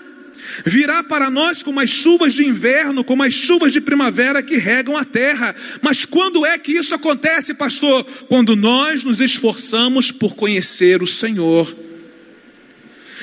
[0.65, 4.97] Virá para nós como as chuvas de inverno, como as chuvas de primavera que regam
[4.97, 5.55] a terra.
[5.81, 8.05] Mas quando é que isso acontece, pastor?
[8.29, 11.75] Quando nós nos esforçamos por conhecer o Senhor.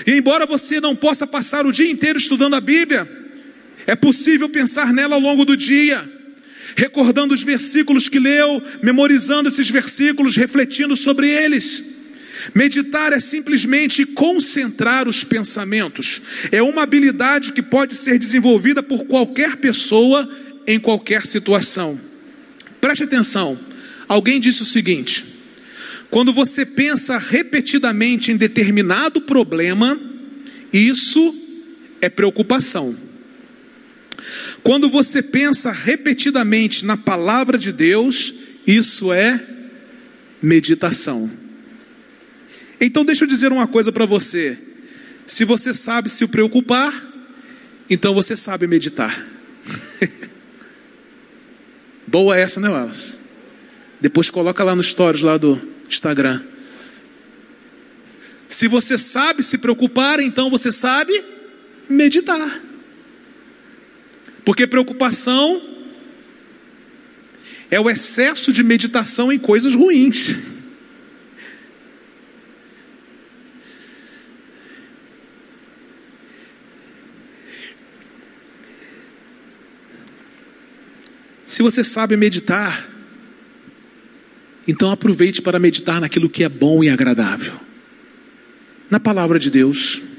[0.06, 3.25] E embora você não possa passar o dia inteiro estudando a Bíblia,
[3.88, 6.04] é possível pensar nela ao longo do dia,
[6.76, 11.96] recordando os versículos que leu, memorizando esses versículos, refletindo sobre eles.
[12.54, 16.22] Meditar é simplesmente concentrar os pensamentos.
[16.52, 20.30] É uma habilidade que pode ser desenvolvida por qualquer pessoa
[20.68, 22.00] em qualquer situação.
[22.82, 23.58] Preste atenção.
[24.08, 25.26] Alguém disse o seguinte:
[26.10, 30.00] quando você pensa repetidamente em determinado problema,
[30.72, 31.36] isso
[32.02, 32.96] é preocupação.
[34.64, 38.34] Quando você pensa repetidamente na palavra de Deus,
[38.66, 39.40] isso é
[40.42, 41.30] meditação.
[42.80, 44.58] Então deixa eu dizer uma coisa para você.
[45.26, 46.94] Se você sabe se preocupar,
[47.90, 49.26] então você sabe meditar.
[52.08, 53.20] Boa essa, né, Wallace?
[54.00, 55.60] Depois coloca lá no stories lá do
[55.90, 56.42] Instagram.
[58.48, 61.24] Se você sabe se preocupar, então você sabe
[61.90, 62.62] meditar.
[64.46, 65.60] Porque preocupação
[67.72, 70.36] é o excesso de meditação em coisas ruins.
[81.46, 82.88] Se você sabe meditar,
[84.68, 87.54] então aproveite para meditar naquilo que é bom e agradável.
[88.90, 90.15] Na palavra de Deus.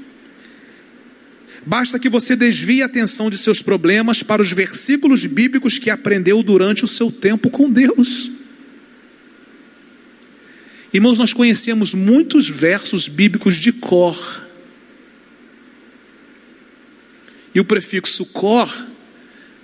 [1.67, 6.41] Basta que você desvie a atenção de seus problemas para os versículos bíblicos que aprendeu
[6.41, 8.31] durante o seu tempo com Deus.
[10.93, 14.47] Irmãos, nós conhecemos muitos versos bíblicos de cor.
[17.53, 18.87] E o prefixo cor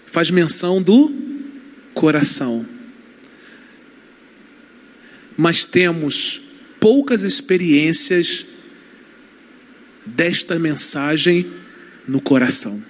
[0.06, 1.10] faz menção do
[1.94, 2.66] coração.
[5.38, 6.42] Mas temos
[6.82, 8.46] poucas experiências
[10.06, 11.63] desta mensagem
[12.08, 12.82] no coração.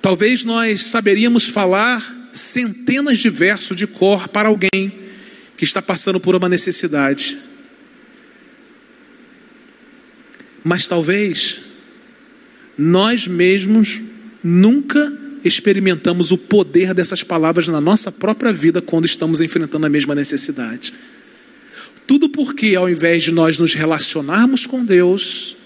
[0.00, 4.92] Talvez nós saberíamos falar centenas de versos de cor para alguém
[5.56, 7.38] que está passando por uma necessidade.
[10.62, 11.60] Mas talvez
[12.78, 14.00] nós mesmos
[14.44, 15.12] nunca
[15.44, 20.92] experimentamos o poder dessas palavras na nossa própria vida quando estamos enfrentando a mesma necessidade.
[22.06, 25.56] Tudo porque, ao invés de nós nos relacionarmos com Deus,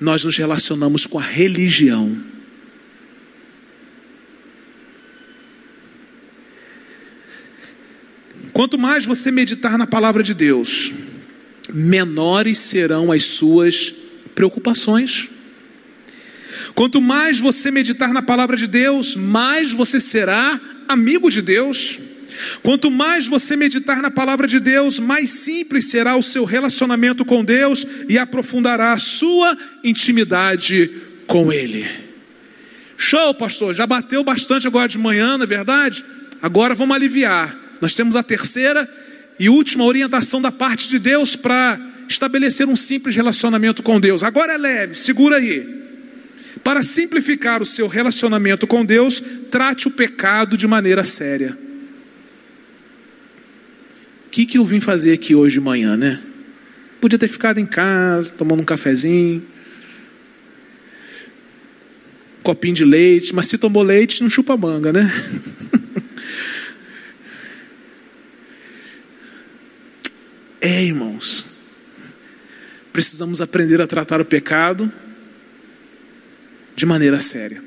[0.00, 2.16] nós nos relacionamos com a religião.
[8.52, 10.92] Quanto mais você meditar na palavra de Deus,
[11.72, 13.94] menores serão as suas
[14.34, 15.28] preocupações.
[16.74, 21.98] Quanto mais você meditar na palavra de Deus, mais você será amigo de Deus.
[22.62, 27.44] Quanto mais você meditar na palavra de Deus, mais simples será o seu relacionamento com
[27.44, 30.90] Deus e aprofundará a sua intimidade
[31.26, 31.86] com Ele.
[32.96, 36.04] Show, pastor, já bateu bastante agora de manhã, não é verdade?
[36.40, 37.54] Agora vamos aliviar.
[37.80, 38.88] Nós temos a terceira
[39.38, 41.78] e última orientação da parte de Deus para
[42.08, 44.22] estabelecer um simples relacionamento com Deus.
[44.22, 45.84] Agora é leve, segura aí.
[46.64, 51.65] Para simplificar o seu relacionamento com Deus, trate o pecado de maneira séria
[54.36, 56.22] que, que eu vim fazer aqui hoje de manhã, né?
[57.00, 59.42] Podia ter ficado em casa, tomando um cafezinho,
[62.42, 65.08] copinho de leite, mas se tomou leite, não chupa manga, né?
[70.60, 71.46] é, irmãos,
[72.92, 74.92] precisamos aprender a tratar o pecado
[76.74, 77.65] de maneira séria.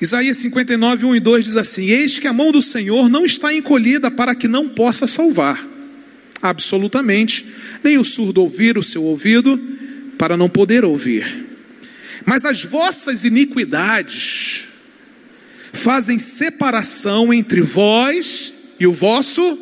[0.00, 3.54] Isaías 59, 1 e 2 diz assim: Eis que a mão do Senhor não está
[3.54, 5.66] encolhida para que não possa salvar,
[6.42, 7.46] absolutamente,
[7.82, 9.58] nem o surdo ouvir o seu ouvido
[10.18, 11.46] para não poder ouvir.
[12.26, 14.66] Mas as vossas iniquidades
[15.72, 19.58] fazem separação entre vós e o vosso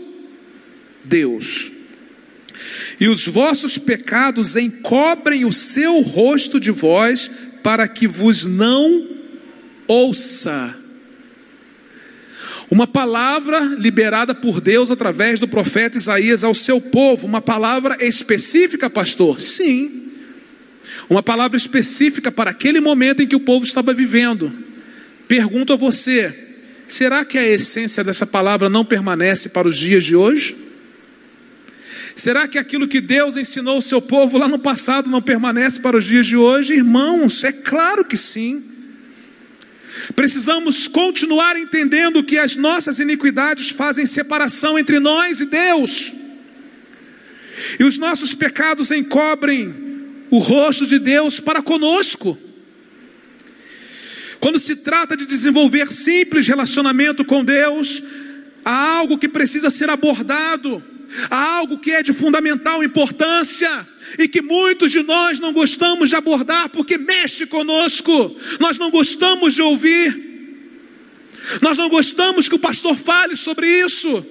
[1.05, 1.71] Deus.
[2.99, 7.31] E os vossos pecados encobrem o seu rosto de vós,
[7.63, 9.14] para que vos não
[9.87, 10.75] ouça.
[12.71, 18.89] Uma palavra liberada por Deus através do profeta Isaías ao seu povo, uma palavra específica,
[18.89, 19.41] pastor?
[19.41, 20.11] Sim.
[21.09, 24.53] Uma palavra específica para aquele momento em que o povo estava vivendo.
[25.29, 26.35] Pergunto a você:
[26.87, 30.57] será que a essência dessa palavra não permanece para os dias de hoje?
[32.17, 35.97] Será que aquilo que Deus ensinou ao seu povo lá no passado não permanece para
[35.97, 36.75] os dias de hoje?
[36.75, 38.74] Irmãos, é claro que sim.
[40.15, 46.13] Precisamos continuar entendendo que as nossas iniquidades fazem separação entre nós e Deus,
[47.79, 49.73] e os nossos pecados encobrem
[50.31, 52.37] o rosto de Deus para conosco.
[54.41, 58.03] Quando se trata de desenvolver simples relacionamento com Deus,
[58.65, 60.83] há algo que precisa ser abordado,
[61.31, 63.71] há algo que é de fundamental importância
[64.19, 69.55] e que muitos de nós não gostamos de abordar porque mexe conosco, nós não gostamos
[69.55, 70.35] de ouvir,
[71.61, 74.25] nós não gostamos que o pastor fale sobre isso.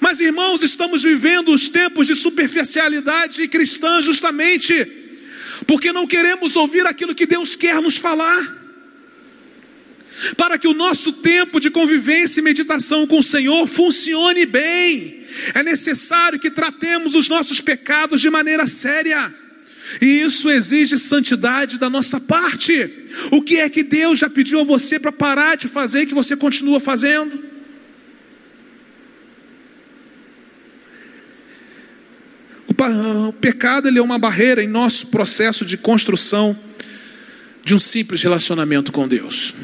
[0.00, 5.02] Mas irmãos, estamos vivendo os tempos de superficialidade cristã justamente
[5.66, 8.62] porque não queremos ouvir aquilo que Deus quer nos falar.
[10.36, 15.23] Para que o nosso tempo de convivência e meditação com o Senhor funcione bem,
[15.54, 19.32] é necessário que tratemos os nossos pecados de maneira séria.
[20.00, 22.90] E isso exige santidade da nossa parte.
[23.30, 26.36] O que é que Deus já pediu a você para parar de fazer que você
[26.36, 27.54] continua fazendo?
[32.66, 36.58] O pecado ele é uma barreira em nosso processo de construção
[37.64, 39.54] de um simples relacionamento com Deus.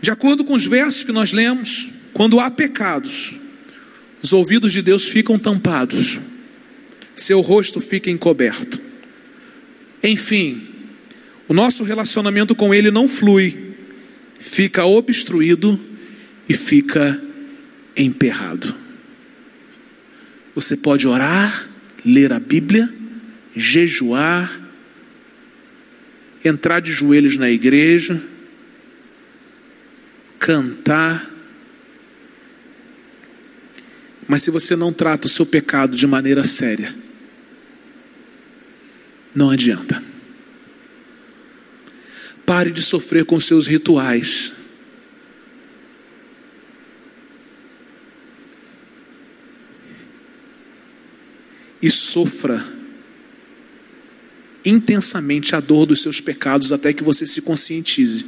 [0.00, 3.36] De acordo com os versos que nós lemos, quando há pecados,
[4.20, 6.18] os ouvidos de Deus ficam tampados,
[7.14, 8.80] seu rosto fica encoberto.
[10.02, 10.60] Enfim,
[11.46, 13.56] o nosso relacionamento com Ele não flui,
[14.40, 15.80] fica obstruído
[16.48, 17.22] e fica
[17.96, 18.74] emperrado.
[20.56, 21.68] Você pode orar,
[22.04, 22.92] ler a Bíblia,
[23.54, 24.60] jejuar,
[26.44, 28.20] entrar de joelhos na igreja,
[30.40, 31.37] cantar,
[34.28, 36.94] mas se você não trata o seu pecado de maneira séria,
[39.34, 40.02] não adianta.
[42.44, 44.52] Pare de sofrer com seus rituais.
[51.80, 52.62] E sofra
[54.64, 58.26] intensamente a dor dos seus pecados até que você se conscientize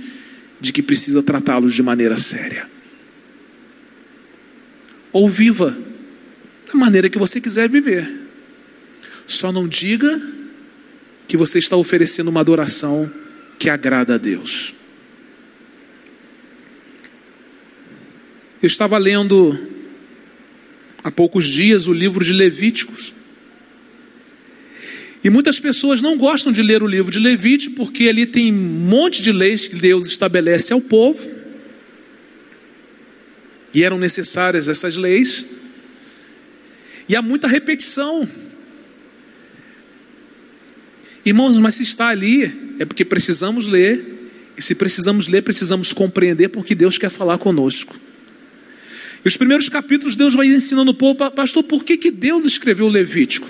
[0.60, 2.70] de que precisa tratá-los de maneira séria.
[5.12, 5.89] Ou viva
[6.72, 8.08] da maneira que você quiser viver.
[9.26, 10.20] Só não diga
[11.26, 13.10] que você está oferecendo uma adoração
[13.58, 14.74] que agrada a Deus.
[18.62, 19.58] Eu estava lendo
[21.02, 23.14] há poucos dias o livro de Levíticos.
[25.22, 28.56] E muitas pessoas não gostam de ler o livro de Levítico porque ali tem um
[28.56, 31.28] monte de leis que Deus estabelece ao povo.
[33.72, 35.59] E eram necessárias essas leis.
[37.10, 38.26] E há muita repetição.
[41.26, 44.30] Irmãos, mas se está ali, é porque precisamos ler.
[44.56, 47.98] E se precisamos ler, precisamos compreender porque Deus quer falar conosco.
[49.24, 52.86] E os primeiros capítulos, Deus vai ensinando o povo, pastor, por que, que Deus escreveu
[52.86, 53.48] Levítico?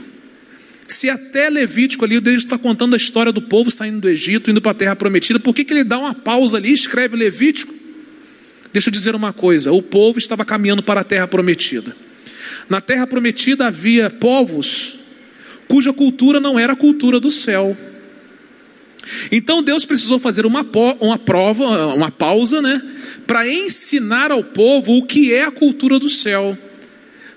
[0.89, 4.63] Se até Levítico ali, Deus está contando a história do povo saindo do Egito, indo
[4.63, 7.75] para a terra prometida, por que, que ele dá uma pausa ali e escreve Levítico?
[8.73, 11.95] Deixa eu dizer uma coisa: o povo estava caminhando para a terra prometida.
[12.71, 14.97] Na terra prometida havia povos
[15.69, 17.77] cuja cultura não era a cultura do céu.
[19.31, 20.65] Então Deus precisou fazer uma,
[21.01, 22.81] uma prova, uma pausa, né?
[23.27, 26.57] Para ensinar ao povo o que é a cultura do céu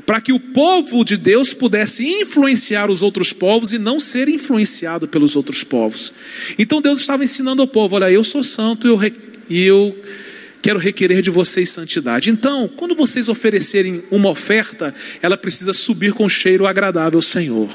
[0.05, 5.07] para que o povo de Deus pudesse influenciar os outros povos e não ser influenciado
[5.07, 6.13] pelos outros povos.
[6.59, 9.01] Então Deus estava ensinando ao povo: olha, eu sou santo e eu,
[9.49, 10.03] eu
[10.63, 12.29] quero requerer de vocês santidade.
[12.29, 17.69] Então, quando vocês oferecerem uma oferta, ela precisa subir com cheiro agradável ao Senhor.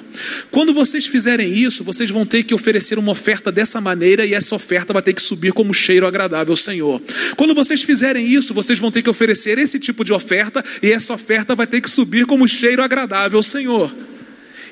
[0.51, 4.55] Quando vocês fizerem isso, vocês vão ter que oferecer uma oferta dessa maneira e essa
[4.55, 7.01] oferta vai ter que subir como cheiro agradável ao Senhor.
[7.37, 11.13] Quando vocês fizerem isso, vocês vão ter que oferecer esse tipo de oferta e essa
[11.13, 13.95] oferta vai ter que subir como cheiro agradável ao Senhor.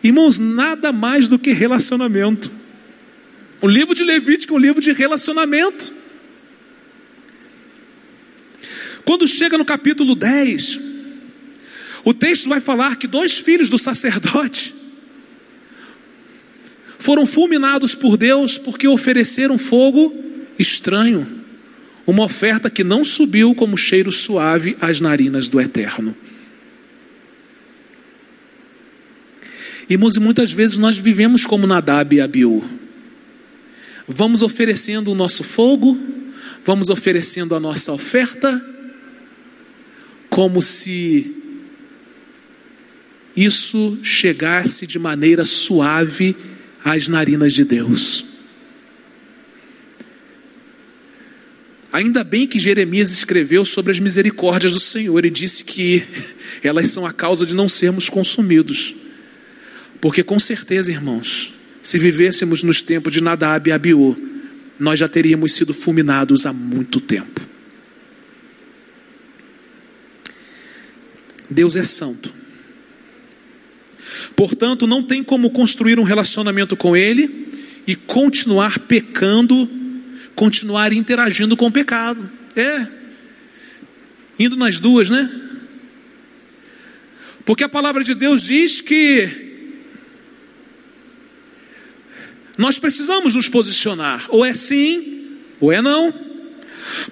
[0.02, 2.50] Irmãos, nada mais do que relacionamento.
[3.60, 5.92] O livro de Levítico é um livro de relacionamento.
[9.06, 10.80] Quando chega no capítulo 10,
[12.04, 14.74] o texto vai falar que dois filhos do sacerdote
[16.98, 20.12] foram fulminados por Deus porque ofereceram fogo
[20.58, 21.24] estranho,
[22.04, 26.16] uma oferta que não subiu como cheiro suave às narinas do Eterno.
[29.88, 32.64] Irmãos, e muitas vezes nós vivemos como Nadab e Abiú.
[34.08, 35.96] Vamos oferecendo o nosso fogo,
[36.64, 38.75] vamos oferecendo a nossa oferta,
[40.36, 41.34] como se
[43.34, 46.36] isso chegasse de maneira suave
[46.84, 48.22] às narinas de Deus.
[51.90, 56.04] Ainda bem que Jeremias escreveu sobre as misericórdias do Senhor e disse que
[56.62, 58.94] elas são a causa de não sermos consumidos.
[60.02, 64.14] Porque com certeza, irmãos, se vivêssemos nos tempos de Nadab e Abiú,
[64.78, 67.55] nós já teríamos sido fulminados há muito tempo.
[71.50, 72.32] Deus é santo.
[74.34, 77.48] Portanto, não tem como construir um relacionamento com Ele
[77.86, 79.68] e continuar pecando,
[80.34, 82.30] continuar interagindo com o pecado.
[82.54, 82.86] É.
[84.38, 85.42] Indo nas duas, né?
[87.44, 89.46] Porque a palavra de Deus diz que
[92.58, 96.25] nós precisamos nos posicionar, ou é sim, ou é não.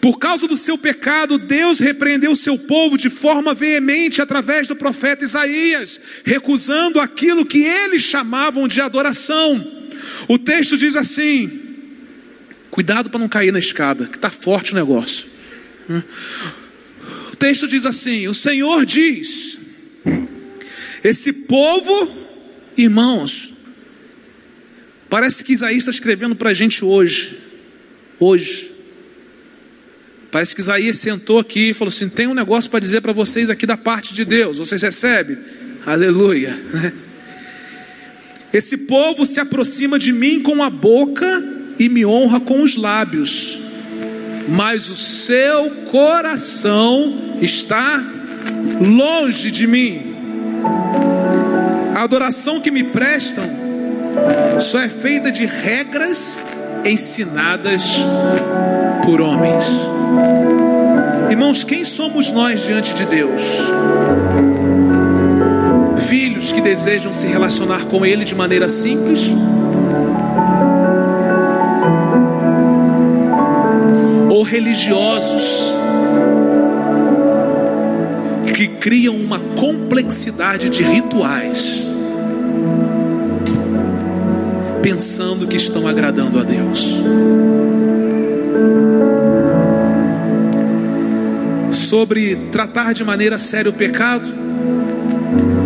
[0.00, 5.24] Por causa do seu pecado, Deus repreendeu seu povo de forma veemente através do profeta
[5.24, 9.66] Isaías, recusando aquilo que eles chamavam de adoração.
[10.28, 11.60] O texto diz assim:
[12.70, 15.28] cuidado para não cair na escada, que está forte o negócio.
[17.32, 19.58] O texto diz assim: o Senhor diz,
[21.02, 22.14] esse povo,
[22.76, 23.52] irmãos,
[25.08, 27.38] parece que Isaías está escrevendo para a gente hoje,
[28.18, 28.73] hoje.
[30.34, 33.48] Parece que Isaías sentou aqui e falou assim: tem um negócio para dizer para vocês
[33.48, 34.58] aqui da parte de Deus.
[34.58, 35.38] Vocês recebem?
[35.86, 36.60] Aleluia.
[38.52, 41.24] Esse povo se aproxima de mim com a boca
[41.78, 43.60] e me honra com os lábios,
[44.48, 48.04] mas o seu coração está
[48.80, 50.16] longe de mim.
[51.94, 53.44] A adoração que me prestam
[54.60, 56.40] só é feita de regras
[56.84, 58.00] ensinadas
[59.04, 59.90] por homens.
[61.30, 63.42] Irmãos, quem somos nós diante de Deus?
[66.08, 69.34] Filhos que desejam se relacionar com Ele de maneira simples?
[74.28, 75.80] Ou religiosos
[78.54, 81.86] que criam uma complexidade de rituais,
[84.82, 87.02] pensando que estão agradando a Deus?
[91.94, 94.26] Sobre tratar de maneira séria o pecado,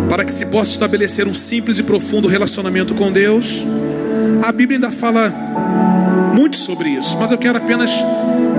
[0.07, 3.65] para que se possa estabelecer um simples e profundo relacionamento com Deus.
[4.43, 5.33] A Bíblia ainda fala
[6.35, 7.91] muito sobre isso, mas eu quero apenas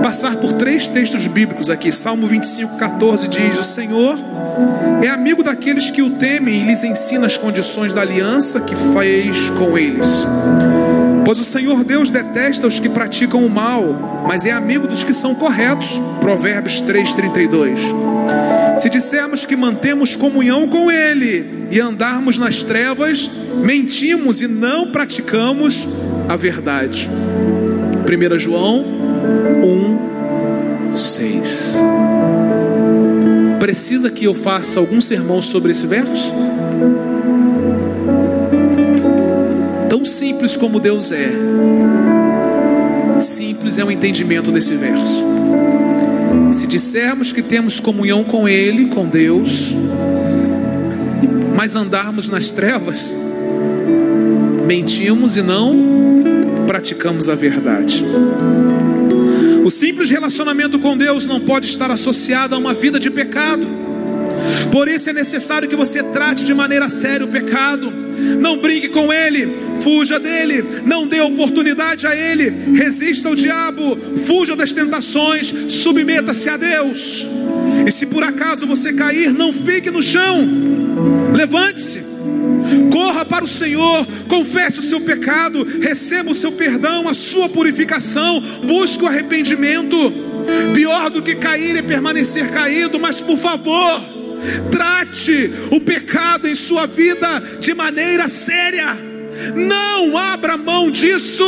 [0.03, 1.93] passar por três textos bíblicos aqui.
[1.93, 4.19] Salmo 25, 14 diz: O Senhor
[5.01, 9.49] é amigo daqueles que o temem e lhes ensina as condições da aliança que fez
[9.51, 10.27] com eles.
[11.23, 15.13] Pois o Senhor Deus detesta os que praticam o mal, mas é amigo dos que
[15.13, 16.01] são corretos.
[16.19, 17.79] Provérbios 3:32.
[18.77, 23.29] Se dissermos que mantemos comunhão com ele e andarmos nas trevas,
[23.61, 25.87] mentimos e não praticamos
[26.27, 27.09] a verdade.
[28.05, 28.83] 1 João
[29.63, 31.83] 1 6.
[33.59, 36.33] Precisa que eu faça algum sermão sobre esse verso?
[40.01, 41.29] Tão simples como Deus é,
[43.19, 45.23] simples é o entendimento desse verso.
[46.49, 49.75] Se dissermos que temos comunhão com Ele, com Deus,
[51.55, 53.15] mas andarmos nas trevas,
[54.65, 55.77] mentimos e não
[56.65, 58.03] praticamos a verdade.
[59.63, 63.67] O simples relacionamento com Deus não pode estar associado a uma vida de pecado.
[64.71, 68.00] Por isso é necessário que você trate de maneira séria o pecado
[68.39, 69.47] não brinque com ele,
[69.81, 76.57] fuja dele, não dê oportunidade a ele, resista ao diabo, fuja das tentações, submeta-se a
[76.57, 77.27] Deus.
[77.85, 80.47] E se por acaso você cair, não fique no chão,
[81.33, 82.03] levante-se,
[82.91, 88.41] corra para o Senhor, confesse o seu pecado, receba o seu perdão, a sua purificação,
[88.65, 90.13] busque o arrependimento.
[90.73, 94.01] Pior do que cair é permanecer caído, mas por favor,
[94.71, 98.97] Trate o pecado em sua vida de maneira séria.
[99.55, 101.43] Não abra mão disso.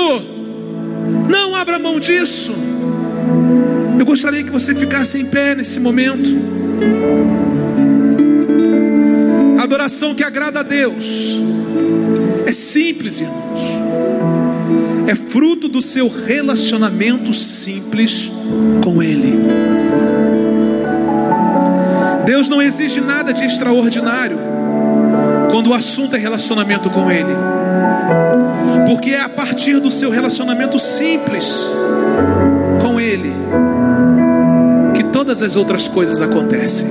[1.30, 2.54] Não abra mão disso.
[3.98, 6.30] Eu gostaria que você ficasse em pé nesse momento.
[9.60, 11.42] Adoração que agrada a Deus
[12.46, 13.62] é simples, irmãos.
[15.08, 18.32] É fruto do seu relacionamento simples
[18.84, 19.34] com Ele.
[22.26, 24.38] Deus não exige nada de extraordinário
[25.52, 27.36] quando o assunto é relacionamento com Ele,
[28.88, 31.72] porque é a partir do seu relacionamento simples
[32.82, 33.34] com Ele
[34.96, 36.88] que todas as outras coisas acontecem.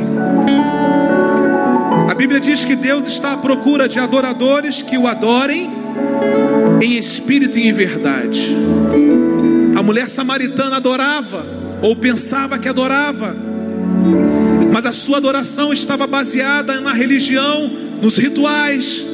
[2.08, 5.70] A Bíblia diz que Deus está à procura de adoradores que o adorem
[6.80, 8.56] em espírito e em verdade.
[9.74, 11.44] A mulher samaritana adorava,
[11.80, 13.34] ou pensava que adorava,
[14.72, 17.70] mas a sua adoração estava baseada na religião,
[18.00, 19.06] nos rituais.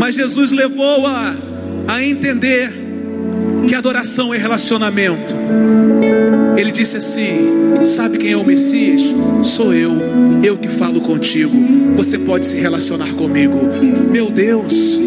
[0.00, 1.36] Mas Jesus levou-a
[1.86, 2.72] a entender
[3.68, 5.34] que adoração é relacionamento.
[6.56, 9.02] Ele disse assim: Sabe quem é o Messias?
[9.42, 9.92] Sou eu,
[10.42, 11.54] eu que falo contigo.
[11.94, 13.60] Você pode se relacionar comigo.
[14.10, 14.98] Meu Deus.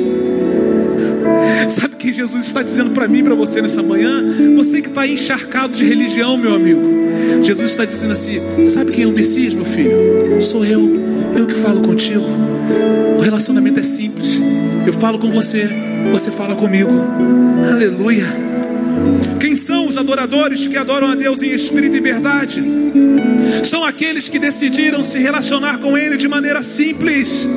[1.67, 4.23] Sabe o que Jesus está dizendo para mim, para você nessa manhã?
[4.55, 7.08] Você que está encharcado de religião, meu amigo.
[7.41, 10.41] Jesus está dizendo assim: Sabe quem é o Messias, meu filho?
[10.41, 10.81] Sou eu,
[11.35, 12.25] eu que falo contigo.
[13.17, 14.41] O relacionamento é simples.
[14.85, 15.67] Eu falo com você,
[16.11, 16.91] você fala comigo.
[17.69, 18.25] Aleluia.
[19.39, 22.63] Quem são os adoradores que adoram a Deus em espírito e verdade?
[23.63, 27.47] São aqueles que decidiram se relacionar com Ele de maneira simples,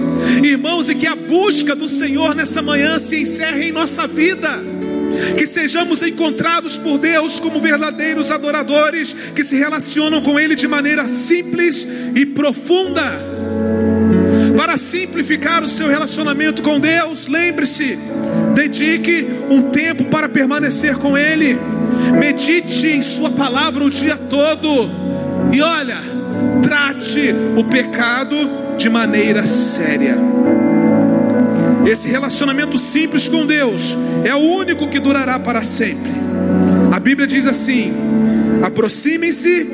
[0.43, 4.63] irmãos, e que a busca do Senhor nessa manhã se encerre em nossa vida.
[5.37, 11.09] Que sejamos encontrados por Deus como verdadeiros adoradores que se relacionam com Ele de maneira
[11.09, 13.03] simples e profunda.
[14.57, 17.99] Para simplificar o seu relacionamento com Deus, lembre-se,
[18.55, 21.59] dedique um tempo para permanecer com Ele,
[22.19, 24.91] medite em Sua palavra o dia todo,
[25.53, 25.99] e olha,
[26.63, 28.37] trate o pecado
[28.77, 30.17] de maneira séria.
[31.87, 36.13] Esse relacionamento simples com Deus é o único que durará para sempre.
[36.93, 37.93] A Bíblia diz assim:
[38.63, 39.69] aproximem-se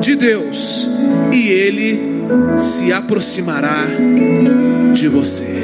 [0.00, 0.88] de Deus,
[1.32, 2.00] e Ele
[2.56, 3.86] se aproximará
[4.92, 5.58] de você.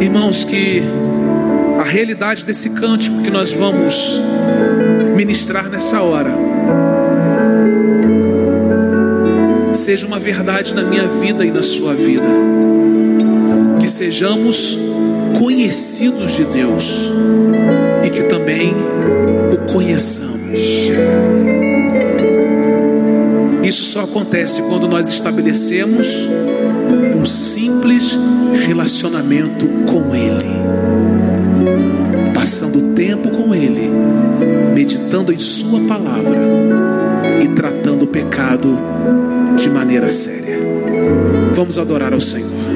[0.00, 0.82] Irmãos, que
[1.78, 4.22] a realidade desse cântico que nós vamos
[5.14, 6.34] ministrar nessa hora
[9.74, 12.26] seja uma verdade na minha vida e na sua vida.
[13.88, 14.78] Que sejamos
[15.38, 17.10] conhecidos de Deus
[18.04, 18.74] e que também
[19.50, 20.60] o conheçamos.
[23.62, 26.28] Isso só acontece quando nós estabelecemos
[27.16, 28.18] um simples
[28.66, 30.52] relacionamento com Ele,
[32.34, 33.90] passando tempo com Ele,
[34.74, 36.38] meditando em Sua palavra
[37.42, 38.78] e tratando o pecado
[39.56, 40.58] de maneira séria.
[41.54, 42.68] Vamos adorar ao Senhor.